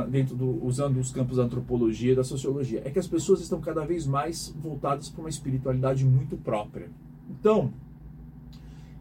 dentro 0.09 0.35
do, 0.35 0.65
usando 0.65 0.97
os 0.99 1.11
campos 1.11 1.37
da 1.37 1.43
antropologia 1.43 2.13
e 2.13 2.15
da 2.15 2.23
sociologia, 2.23 2.81
é 2.83 2.89
que 2.89 2.97
as 2.97 3.07
pessoas 3.07 3.41
estão 3.41 3.61
cada 3.61 3.85
vez 3.85 4.07
mais 4.07 4.55
voltadas 4.59 5.09
para 5.09 5.21
uma 5.21 5.29
espiritualidade 5.29 6.03
muito 6.03 6.35
própria. 6.35 6.89
Então, 7.29 7.71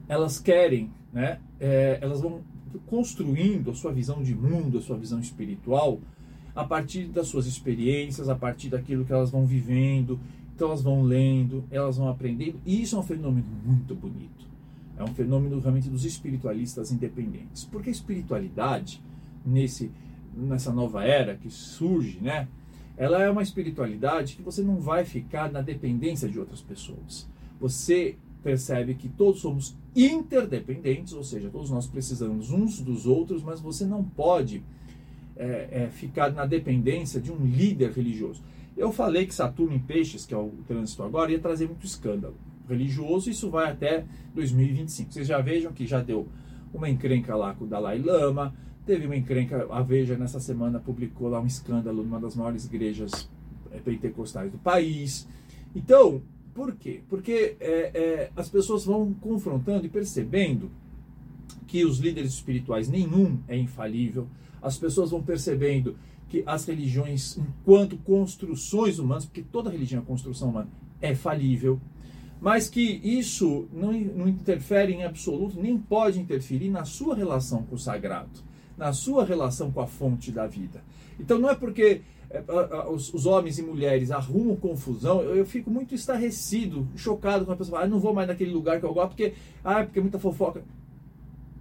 elas 0.06 0.38
querem, 0.38 0.90
né, 1.12 1.40
é, 1.58 1.98
elas 2.02 2.20
vão 2.20 2.42
construindo 2.86 3.70
a 3.70 3.74
sua 3.74 3.90
visão 3.90 4.22
de 4.22 4.34
mundo, 4.34 4.78
a 4.78 4.82
sua 4.82 4.98
visão 4.98 5.18
espiritual, 5.18 5.98
a 6.54 6.62
partir 6.62 7.06
das 7.06 7.26
suas 7.28 7.46
experiências, 7.46 8.28
a 8.28 8.34
partir 8.34 8.68
daquilo 8.68 9.04
que 9.04 9.12
elas 9.12 9.30
vão 9.30 9.46
vivendo 9.46 10.20
então 10.54 10.68
elas 10.68 10.82
vão 10.82 11.02
lendo, 11.02 11.64
elas 11.70 11.96
vão 11.96 12.08
aprendendo, 12.08 12.60
e 12.64 12.80
isso 12.80 12.94
é 12.94 12.98
um 12.98 13.02
fenômeno 13.02 13.46
muito 13.64 13.94
bonito. 13.94 14.44
É 14.96 15.02
um 15.02 15.12
fenômeno 15.12 15.58
realmente 15.58 15.88
dos 15.88 16.04
espiritualistas 16.04 16.92
independentes. 16.92 17.64
Porque 17.64 17.88
a 17.88 17.92
espiritualidade, 17.92 19.02
nesse, 19.44 19.90
nessa 20.32 20.72
nova 20.72 21.04
era 21.04 21.34
que 21.34 21.50
surge, 21.50 22.20
né? 22.20 22.46
Ela 22.96 23.20
é 23.20 23.28
uma 23.28 23.42
espiritualidade 23.42 24.36
que 24.36 24.42
você 24.42 24.62
não 24.62 24.76
vai 24.76 25.04
ficar 25.04 25.50
na 25.50 25.60
dependência 25.60 26.28
de 26.28 26.38
outras 26.38 26.60
pessoas. 26.60 27.28
Você 27.60 28.16
percebe 28.40 28.94
que 28.94 29.08
todos 29.08 29.40
somos 29.40 29.76
interdependentes, 29.96 31.12
ou 31.12 31.24
seja, 31.24 31.50
todos 31.50 31.70
nós 31.70 31.88
precisamos 31.88 32.52
uns 32.52 32.80
dos 32.80 33.04
outros, 33.04 33.42
mas 33.42 33.58
você 33.58 33.84
não 33.84 34.04
pode 34.04 34.62
é, 35.34 35.68
é, 35.72 35.88
ficar 35.90 36.30
na 36.32 36.46
dependência 36.46 37.20
de 37.20 37.32
um 37.32 37.44
líder 37.44 37.90
religioso. 37.90 38.40
Eu 38.76 38.92
falei 38.92 39.26
que 39.26 39.34
Saturno 39.34 39.74
em 39.74 39.78
Peixes, 39.78 40.26
que 40.26 40.34
é 40.34 40.36
o 40.36 40.50
trânsito 40.66 41.02
agora, 41.02 41.30
ia 41.30 41.38
trazer 41.38 41.66
muito 41.66 41.86
escândalo 41.86 42.34
religioso, 42.68 43.30
isso 43.30 43.50
vai 43.50 43.70
até 43.70 44.04
2025. 44.34 45.12
Vocês 45.12 45.26
já 45.26 45.40
vejam 45.40 45.72
que 45.72 45.86
já 45.86 46.00
deu 46.00 46.26
uma 46.72 46.88
encrenca 46.88 47.36
lá 47.36 47.54
com 47.54 47.64
o 47.64 47.68
Dalai 47.68 47.98
Lama, 47.98 48.54
teve 48.84 49.06
uma 49.06 49.16
encrenca, 49.16 49.66
a 49.70 49.82
Veja 49.82 50.16
nessa 50.16 50.40
semana 50.40 50.80
publicou 50.80 51.28
lá 51.28 51.40
um 51.40 51.46
escândalo 51.46 52.02
numa 52.02 52.20
das 52.20 52.34
maiores 52.34 52.64
igrejas 52.64 53.30
é, 53.70 53.78
pentecostais 53.78 54.50
do 54.50 54.58
país. 54.58 55.28
Então, 55.74 56.22
por 56.54 56.74
quê? 56.74 57.02
Porque 57.08 57.56
é, 57.60 57.90
é, 57.94 58.30
as 58.36 58.48
pessoas 58.48 58.84
vão 58.84 59.12
confrontando 59.14 59.86
e 59.86 59.88
percebendo 59.88 60.70
que 61.66 61.84
os 61.84 61.98
líderes 61.98 62.32
espirituais 62.32 62.88
nenhum 62.88 63.38
é 63.48 63.56
infalível, 63.56 64.28
as 64.62 64.78
pessoas 64.78 65.10
vão 65.10 65.22
percebendo 65.22 65.96
que 66.28 66.42
as 66.46 66.64
religiões, 66.64 67.36
enquanto 67.36 67.96
construções 67.98 68.98
humanas, 68.98 69.24
porque 69.24 69.42
toda 69.42 69.70
religião 69.70 70.02
é 70.02 70.04
construção 70.04 70.48
humana, 70.48 70.68
é 71.00 71.14
falível, 71.14 71.80
mas 72.40 72.68
que 72.68 73.00
isso 73.02 73.68
não, 73.72 73.92
não 73.92 74.28
interfere 74.28 74.92
em 74.92 75.04
absoluto, 75.04 75.60
nem 75.60 75.78
pode 75.78 76.20
interferir 76.20 76.70
na 76.70 76.84
sua 76.84 77.14
relação 77.14 77.62
com 77.62 77.74
o 77.74 77.78
sagrado, 77.78 78.40
na 78.76 78.92
sua 78.92 79.24
relação 79.24 79.70
com 79.70 79.80
a 79.80 79.86
fonte 79.86 80.32
da 80.32 80.46
vida. 80.46 80.82
Então 81.18 81.38
não 81.38 81.48
é 81.48 81.54
porque 81.54 82.02
é, 82.30 82.42
os, 82.90 83.26
homens 83.26 83.58
e 83.58 83.62
mulheres 83.62 84.10
arrumam 84.10 84.56
confusão, 84.56 85.22
eu, 85.22 85.46
fico 85.46 85.70
muito 85.70 85.94
estarrecido, 85.94 86.86
chocado 86.96 87.44
quando 87.44 87.54
a 87.54 87.58
pessoa 87.58 87.78
fala, 87.78 87.86
ah, 87.86 87.88
não 87.88 88.00
vou 88.00 88.12
mais 88.12 88.26
naquele 88.26 88.52
lugar 88.52 88.80
que 88.80 88.86
eu 88.86 88.92
gosto, 88.92 89.10
porque, 89.10 89.34
ah, 89.62 89.84
porque 89.84 90.00
é 90.00 90.02
muita 90.02 90.18
fofoca. 90.18 90.64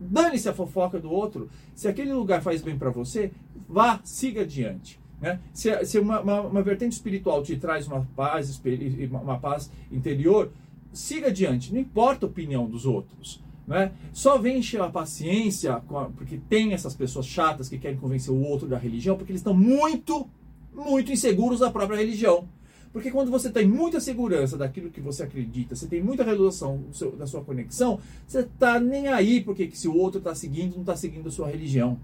Dane-se 0.09 0.49
a 0.49 0.53
fofoca 0.53 0.99
do 0.99 1.11
outro. 1.11 1.49
Se 1.75 1.87
aquele 1.87 2.13
lugar 2.13 2.41
faz 2.41 2.61
bem 2.61 2.77
para 2.77 2.89
você, 2.89 3.31
vá, 3.67 3.99
siga 4.03 4.41
adiante. 4.41 4.99
Né? 5.21 5.39
Se, 5.53 5.85
se 5.85 5.99
uma, 5.99 6.19
uma, 6.19 6.41
uma, 6.41 6.61
vertente 6.61 6.91
espiritual 6.91 7.41
te 7.41 7.55
traz 7.55 7.87
uma 7.87 8.05
paz, 8.15 8.61
uma 9.09 9.39
paz 9.39 9.71
interior, 9.91 10.51
siga 10.91 11.27
adiante. 11.27 11.73
Não 11.73 11.79
importa 11.79 12.25
a 12.25 12.29
opinião 12.29 12.65
dos 12.69 12.85
outros. 12.85 13.41
Né? 13.65 13.93
Só 14.11 14.37
vem 14.37 14.57
encher 14.57 14.81
a 14.81 14.89
paciência, 14.89 15.81
porque 16.17 16.37
tem 16.49 16.73
essas 16.73 16.93
pessoas 16.93 17.25
chatas 17.25 17.69
que 17.69 17.77
querem 17.77 17.97
convencer 17.97 18.33
o 18.33 18.41
outro 18.41 18.67
da 18.67 18.77
religião, 18.77 19.15
porque 19.15 19.31
eles 19.31 19.39
estão 19.39 19.53
muito, 19.53 20.27
muito 20.73 21.11
inseguros 21.11 21.59
da 21.59 21.71
própria 21.71 21.97
religião. 21.97 22.47
Porque 22.93 23.09
quando 23.09 23.31
você 23.31 23.49
tem 23.49 23.67
muita 23.67 23.99
segurança 23.99 24.55
daquilo 24.55 24.91
que 24.91 25.01
você 25.01 25.23
acredita, 25.23 25.75
você 25.75 25.87
tem 25.87 26.01
muita 26.01 26.23
resolução 26.23 26.83
da 27.17 27.25
sua 27.25 27.43
conexão, 27.43 27.99
você 28.27 28.41
está 28.41 28.79
nem 28.79 29.07
aí 29.07 29.41
porque 29.41 29.65
que 29.65 29.75
se 29.75 29.87
o 29.87 29.97
outro 29.97 30.19
está 30.19 30.35
seguindo, 30.35 30.75
não 30.75 30.81
está 30.81 30.95
seguindo 30.95 31.27
a 31.27 31.31
sua 31.31 31.47
religião. 31.47 31.97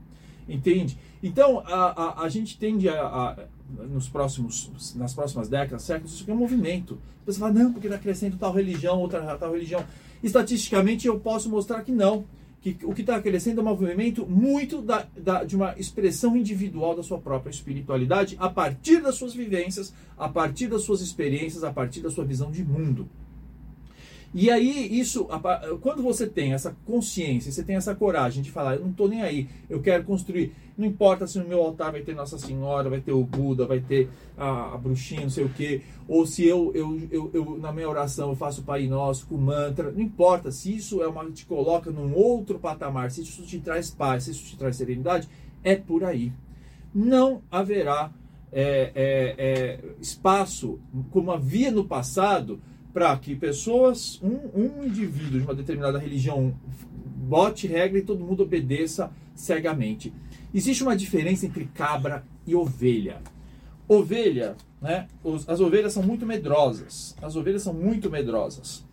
Entende? 0.48 0.98
Então, 1.22 1.60
a, 1.60 2.22
a, 2.22 2.24
a 2.24 2.30
gente 2.30 2.58
tende 2.58 2.90
a, 2.90 3.00
a, 3.00 3.38
nos 3.86 4.10
próximos, 4.10 4.96
nas 4.96 5.14
próximas 5.14 5.48
décadas, 5.48 5.84
séculos, 5.84 6.12
isso 6.12 6.24
aqui 6.24 6.32
é 6.32 6.34
um 6.34 6.38
movimento. 6.38 6.98
Você 7.24 7.38
fala, 7.38 7.54
não, 7.54 7.72
porque 7.72 7.86
está 7.86 8.00
crescendo 8.00 8.36
tal 8.38 8.52
religião, 8.52 9.00
outra 9.00 9.38
tal 9.38 9.52
religião. 9.52 9.86
Estatisticamente, 10.24 11.06
eu 11.06 11.20
posso 11.20 11.48
mostrar 11.52 11.84
que 11.84 11.92
não 11.92 12.26
que 12.62 12.78
o 12.84 12.94
que 12.94 13.02
está 13.02 13.22
crescendo 13.22 13.62
é 13.62 13.64
um 13.64 13.68
movimento 13.68 14.26
muito 14.26 14.82
da, 14.82 15.08
da, 15.16 15.44
de 15.44 15.56
uma 15.56 15.74
expressão 15.78 16.36
individual 16.36 16.96
da 16.96 17.04
sua 17.04 17.18
própria 17.18 17.52
espiritualidade 17.52 18.36
a 18.40 18.50
partir 18.50 19.02
das 19.02 19.16
suas 19.16 19.34
vivências, 19.34 19.94
a 20.18 20.28
partir 20.28 20.68
das 20.68 20.82
suas 20.82 21.02
experiências, 21.02 21.64
a 21.64 21.72
partir 21.72 22.02
da 22.02 22.12
sua 22.12 22.26
visão 22.26 22.52
de 22.52 22.64
mundo. 22.64 23.08
E 24.34 24.52
aí, 24.52 25.00
isso, 25.00 25.28
quando 25.82 26.04
você 26.04 26.28
tem 26.28 26.54
essa 26.54 26.76
consciência, 26.86 27.52
você 27.52 27.64
tem 27.64 27.76
essa 27.76 27.96
coragem 27.96 28.44
de 28.44 28.52
falar, 28.52 28.76
eu 28.76 28.82
não 28.82 28.92
estou 28.92 29.10
nem 29.10 29.24
aí, 29.24 29.50
eu 29.68 29.82
quero 29.82 30.04
construir, 30.04 30.54
não 30.78 30.86
importa 30.86 31.26
se 31.26 31.40
no 31.40 31.48
meu 31.48 31.62
altar 31.62 31.92
vai 31.92 32.02
ter 32.02 32.14
Nossa 32.14 32.38
Senhora, 32.38 32.92
vai 32.92 33.02
ter 33.02 33.12
o 33.12 33.24
Buda, 33.24 33.66
vai 33.66 33.80
ter 33.80 34.08
a, 34.38 34.76
a 34.76 34.78
bruxinha, 34.78 35.22
não 35.22 35.32
sei 35.32 35.46
o 35.46 35.50
quê, 35.50 35.82
ou 36.08 36.28
se 36.28 36.46
eu, 36.46 36.72
eu, 36.76 37.02
eu, 37.12 37.32
eu, 37.34 37.58
na 37.58 37.72
minha 37.74 37.90
oração 37.90 38.30
eu 38.30 38.36
faço 38.36 38.62
o 38.62 38.64
Pai 38.64 38.86
Nosso 38.86 39.26
com 39.26 39.36
mantra, 39.36 39.92
não 39.92 40.02
importa, 40.02 40.52
se 40.52 40.76
isso 40.76 41.02
é 41.02 41.08
uma, 41.08 41.30
te 41.32 41.48
coloca 41.48 41.90
num 41.90 42.14
outro 42.14 42.60
patamar, 42.60 43.10
se 43.10 43.24
isso 43.24 43.42
te 43.42 43.60
traz 43.60 43.90
paz, 43.90 44.26
se 44.26 44.32
isso 44.32 44.46
te 44.46 44.58
traz 44.58 44.76
serenidade, 44.76 45.28
é 45.64 45.76
por 45.76 46.04
aí. 46.04 46.32
Não 46.94 47.42
haverá 47.50 48.12
é, 48.52 48.92
é, 48.96 49.36
é, 49.38 49.80
espaço, 50.00 50.80
como 51.12 51.32
havia 51.32 51.72
no 51.72 51.86
passado, 51.86 52.62
para 52.94 53.16
que 53.18 53.36
pessoas, 53.36 54.20
um, 54.22 54.62
um 54.62 54.86
indivíduo 54.86 55.40
de 55.40 55.46
uma 55.46 55.54
determinada 55.54 56.00
religião 56.00 56.54
bote 57.30 57.68
regra 57.68 58.00
e 58.00 58.02
todo 58.02 58.24
mundo 58.24 58.44
obedeça 58.44 59.12
cegamente. 59.36 60.12
Existe 60.54 60.84
uma 60.84 60.96
diferença 60.96 61.46
entre 61.46 61.66
cabra 61.74 62.24
e 62.46 62.56
ovelha. 62.56 63.22
Ovelha, 63.88 64.56
né? 64.82 65.08
as 65.48 65.60
ovelhas 65.60 65.94
são 65.94 66.04
muito 66.04 66.26
medrosas. 66.26 67.16
As 67.22 67.36
ovelhas 67.36 67.62
são 67.62 67.74
muito 67.74 68.10
medrosas. 68.10 68.84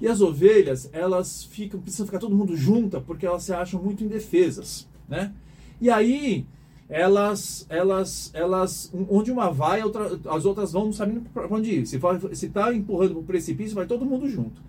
E 0.00 0.08
as 0.08 0.20
ovelhas, 0.20 0.90
elas 0.92 1.44
ficam, 1.44 1.80
precisam 1.80 2.06
ficar 2.06 2.18
todo 2.18 2.34
mundo 2.34 2.56
junta 2.56 3.00
porque 3.00 3.24
elas 3.24 3.44
se 3.44 3.52
acham 3.52 3.80
muito 3.80 4.02
indefesas, 4.02 4.88
né? 5.08 5.32
E 5.80 5.88
aí, 5.88 6.46
elas, 6.88 7.66
elas, 7.68 8.30
elas, 8.34 8.92
onde 9.08 9.32
uma 9.32 9.50
vai, 9.50 9.82
outra, 9.82 10.18
as 10.28 10.44
outras 10.44 10.72
vão 10.72 10.92
sabendo 10.92 11.22
para 11.32 11.46
onde 11.46 11.80
ir. 11.80 11.86
Se 11.86 11.98
está 12.32 12.72
empurrando 12.74 13.12
para 13.12 13.20
o 13.20 13.24
precipício, 13.24 13.74
vai 13.74 13.86
todo 13.86 14.04
mundo 14.04 14.28
junto. 14.28 14.60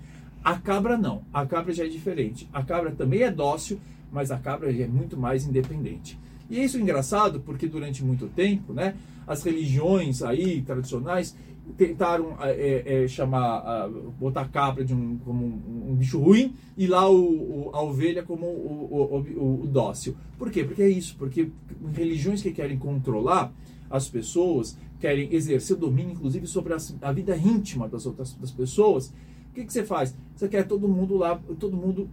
A 0.43 0.57
cabra 0.57 0.97
não. 0.97 1.23
A 1.33 1.45
cabra 1.45 1.73
já 1.73 1.85
é 1.85 1.87
diferente. 1.87 2.47
A 2.53 2.63
cabra 2.63 2.91
também 2.91 3.23
é 3.23 3.31
dócil, 3.31 3.79
mas 4.11 4.31
a 4.31 4.37
cabra 4.37 4.71
é 4.71 4.87
muito 4.87 5.17
mais 5.17 5.45
independente. 5.45 6.19
E 6.49 6.63
isso 6.63 6.77
é 6.77 6.81
engraçado 6.81 7.39
porque 7.39 7.67
durante 7.67 8.03
muito 8.03 8.27
tempo, 8.27 8.73
né, 8.73 8.95
as 9.27 9.43
religiões 9.43 10.21
aí 10.21 10.61
tradicionais 10.61 11.35
tentaram 11.77 12.37
é, 12.41 13.03
é, 13.03 13.07
chamar, 13.07 13.89
botar 14.19 14.41
a 14.41 14.47
cabra 14.47 14.85
de 14.85 14.93
um, 14.93 15.17
como 15.17 15.45
um, 15.45 15.91
um 15.91 15.95
bicho 15.95 16.19
ruim 16.19 16.53
e 16.77 16.85
lá 16.85 17.09
o, 17.09 17.69
o, 17.69 17.71
a 17.73 17.81
ovelha 17.81 18.23
como 18.23 18.45
o, 18.45 19.23
o, 19.35 19.63
o, 19.63 19.67
dócil. 19.67 20.15
Por 20.37 20.51
quê? 20.51 20.63
Porque 20.63 20.83
é 20.83 20.89
isso, 20.89 21.15
porque 21.17 21.49
religiões 21.93 22.41
que 22.41 22.51
querem 22.51 22.77
controlar 22.77 23.51
as 23.89 24.07
pessoas, 24.07 24.77
querem 24.99 25.33
exercer 25.33 25.75
domínio, 25.75 26.13
inclusive, 26.13 26.45
sobre 26.47 26.73
a, 26.73 26.77
a 27.01 27.11
vida 27.11 27.35
íntima 27.35 27.87
das 27.87 28.05
outras 28.05 28.33
das 28.33 28.51
pessoas, 28.51 29.11
o 29.51 29.55
que, 29.55 29.63
que 29.63 29.71
você 29.71 29.85
faz? 29.85 30.13
Você 30.35 30.49
quer 30.49 30.67
todo 30.67 30.85
mundo 30.85 31.15
lá, 31.15 31.39
todo 31.57 31.77
mundo 31.77 32.09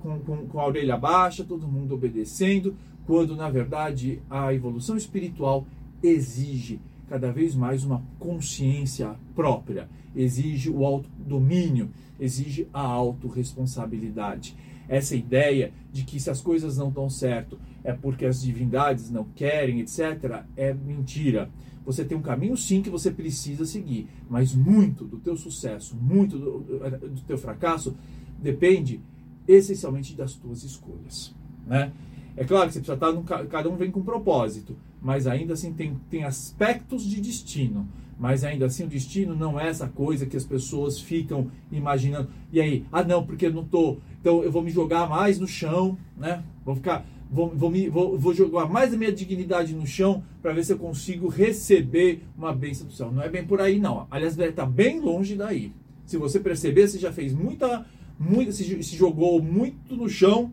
com, 0.00 0.18
com, 0.18 0.46
com 0.48 0.60
a 0.60 0.66
orelha 0.66 0.96
baixa, 0.96 1.44
todo 1.44 1.68
mundo 1.68 1.94
obedecendo, 1.94 2.74
quando 3.06 3.36
na 3.36 3.50
verdade 3.50 4.20
a 4.30 4.52
evolução 4.52 4.96
espiritual 4.96 5.66
exige 6.02 6.80
cada 7.08 7.30
vez 7.30 7.54
mais 7.54 7.84
uma 7.84 8.02
consciência 8.18 9.14
própria, 9.34 9.88
exige 10.16 10.70
o 10.70 10.84
autodomínio, 10.84 11.90
exige 12.18 12.66
a 12.72 12.80
autorresponsabilidade. 12.80 14.56
Essa 14.88 15.14
ideia 15.14 15.72
de 15.92 16.04
que 16.04 16.18
se 16.18 16.30
as 16.30 16.40
coisas 16.40 16.76
não 16.76 16.90
dão 16.90 17.08
certo 17.10 17.58
é 17.84 17.92
porque 17.92 18.24
as 18.24 18.40
divindades 18.40 19.10
não 19.10 19.24
querem, 19.24 19.80
etc., 19.80 20.42
é 20.56 20.72
mentira. 20.72 21.50
Você 21.84 22.04
tem 22.04 22.16
um 22.16 22.22
caminho 22.22 22.56
sim 22.56 22.80
que 22.80 22.90
você 22.90 23.10
precisa 23.10 23.66
seguir, 23.66 24.08
mas 24.30 24.54
muito 24.54 25.04
do 25.04 25.18
teu 25.18 25.36
sucesso, 25.36 25.96
muito 25.96 26.38
do, 26.38 26.60
do 26.60 27.20
teu 27.26 27.36
fracasso 27.36 27.96
depende 28.40 29.00
essencialmente 29.46 30.14
das 30.14 30.34
tuas 30.34 30.62
escolhas, 30.62 31.34
né? 31.66 31.92
É 32.36 32.44
claro 32.44 32.66
que 32.66 32.74
você 32.74 32.80
precisa 32.80 32.94
estar, 32.94 33.12
num, 33.12 33.22
cada 33.22 33.68
um 33.68 33.76
vem 33.76 33.90
com 33.90 34.00
um 34.00 34.04
propósito, 34.04 34.76
mas 35.00 35.26
ainda 35.26 35.54
assim 35.54 35.72
tem, 35.72 35.98
tem 36.10 36.24
aspectos 36.24 37.04
de 37.04 37.20
destino. 37.20 37.86
Mas 38.18 38.44
ainda 38.44 38.66
assim 38.66 38.84
o 38.84 38.88
destino 38.88 39.34
não 39.34 39.58
é 39.58 39.68
essa 39.68 39.88
coisa 39.88 40.26
que 40.26 40.36
as 40.36 40.44
pessoas 40.44 41.00
ficam 41.00 41.50
imaginando. 41.70 42.28
E 42.52 42.60
aí, 42.60 42.84
ah 42.92 43.02
não, 43.02 43.26
porque 43.26 43.46
eu 43.46 43.52
não 43.52 43.64
tô, 43.64 43.98
então 44.20 44.42
eu 44.44 44.52
vou 44.52 44.62
me 44.62 44.70
jogar 44.70 45.08
mais 45.08 45.38
no 45.38 45.46
chão, 45.48 45.98
né? 46.16 46.42
Vou 46.64 46.76
ficar, 46.76 47.04
vou, 47.30 47.48
vou, 47.48 47.68
me, 47.68 47.88
vou, 47.88 48.16
vou 48.16 48.32
jogar 48.32 48.66
mais 48.66 48.94
a 48.94 48.96
minha 48.96 49.10
dignidade 49.10 49.74
no 49.74 49.86
chão 49.86 50.22
para 50.40 50.52
ver 50.52 50.64
se 50.64 50.72
eu 50.72 50.78
consigo 50.78 51.26
receber 51.26 52.22
uma 52.38 52.54
bênção 52.54 52.86
do 52.86 52.92
céu. 52.92 53.10
Não 53.10 53.22
é 53.22 53.28
bem 53.28 53.44
por 53.44 53.60
aí 53.60 53.80
não. 53.80 54.06
Aliás, 54.10 54.38
está 54.38 54.64
bem 54.64 55.00
longe 55.00 55.34
daí. 55.34 55.72
Se 56.06 56.16
você 56.16 56.38
perceber, 56.38 56.86
você 56.86 56.98
já 56.98 57.12
fez 57.12 57.32
muita, 57.32 57.84
muita 58.18 58.52
se, 58.52 58.82
se 58.82 58.96
jogou 58.96 59.42
muito 59.42 59.96
no 59.96 60.08
chão 60.08 60.52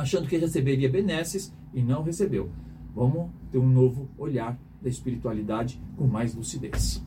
achando 0.00 0.28
que 0.28 0.36
receberia 0.36 0.88
benesses 0.88 1.54
e 1.72 1.82
não 1.82 2.02
recebeu. 2.02 2.50
Vamos 2.94 3.30
ter 3.50 3.58
um 3.58 3.68
novo 3.68 4.08
olhar 4.18 4.58
da 4.82 4.88
espiritualidade 4.88 5.80
com 5.96 6.06
mais 6.06 6.34
lucidez. 6.34 7.04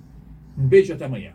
Um 0.58 0.68
beijo 0.68 0.92
e 0.92 0.94
até 0.94 1.06
amanhã. 1.06 1.34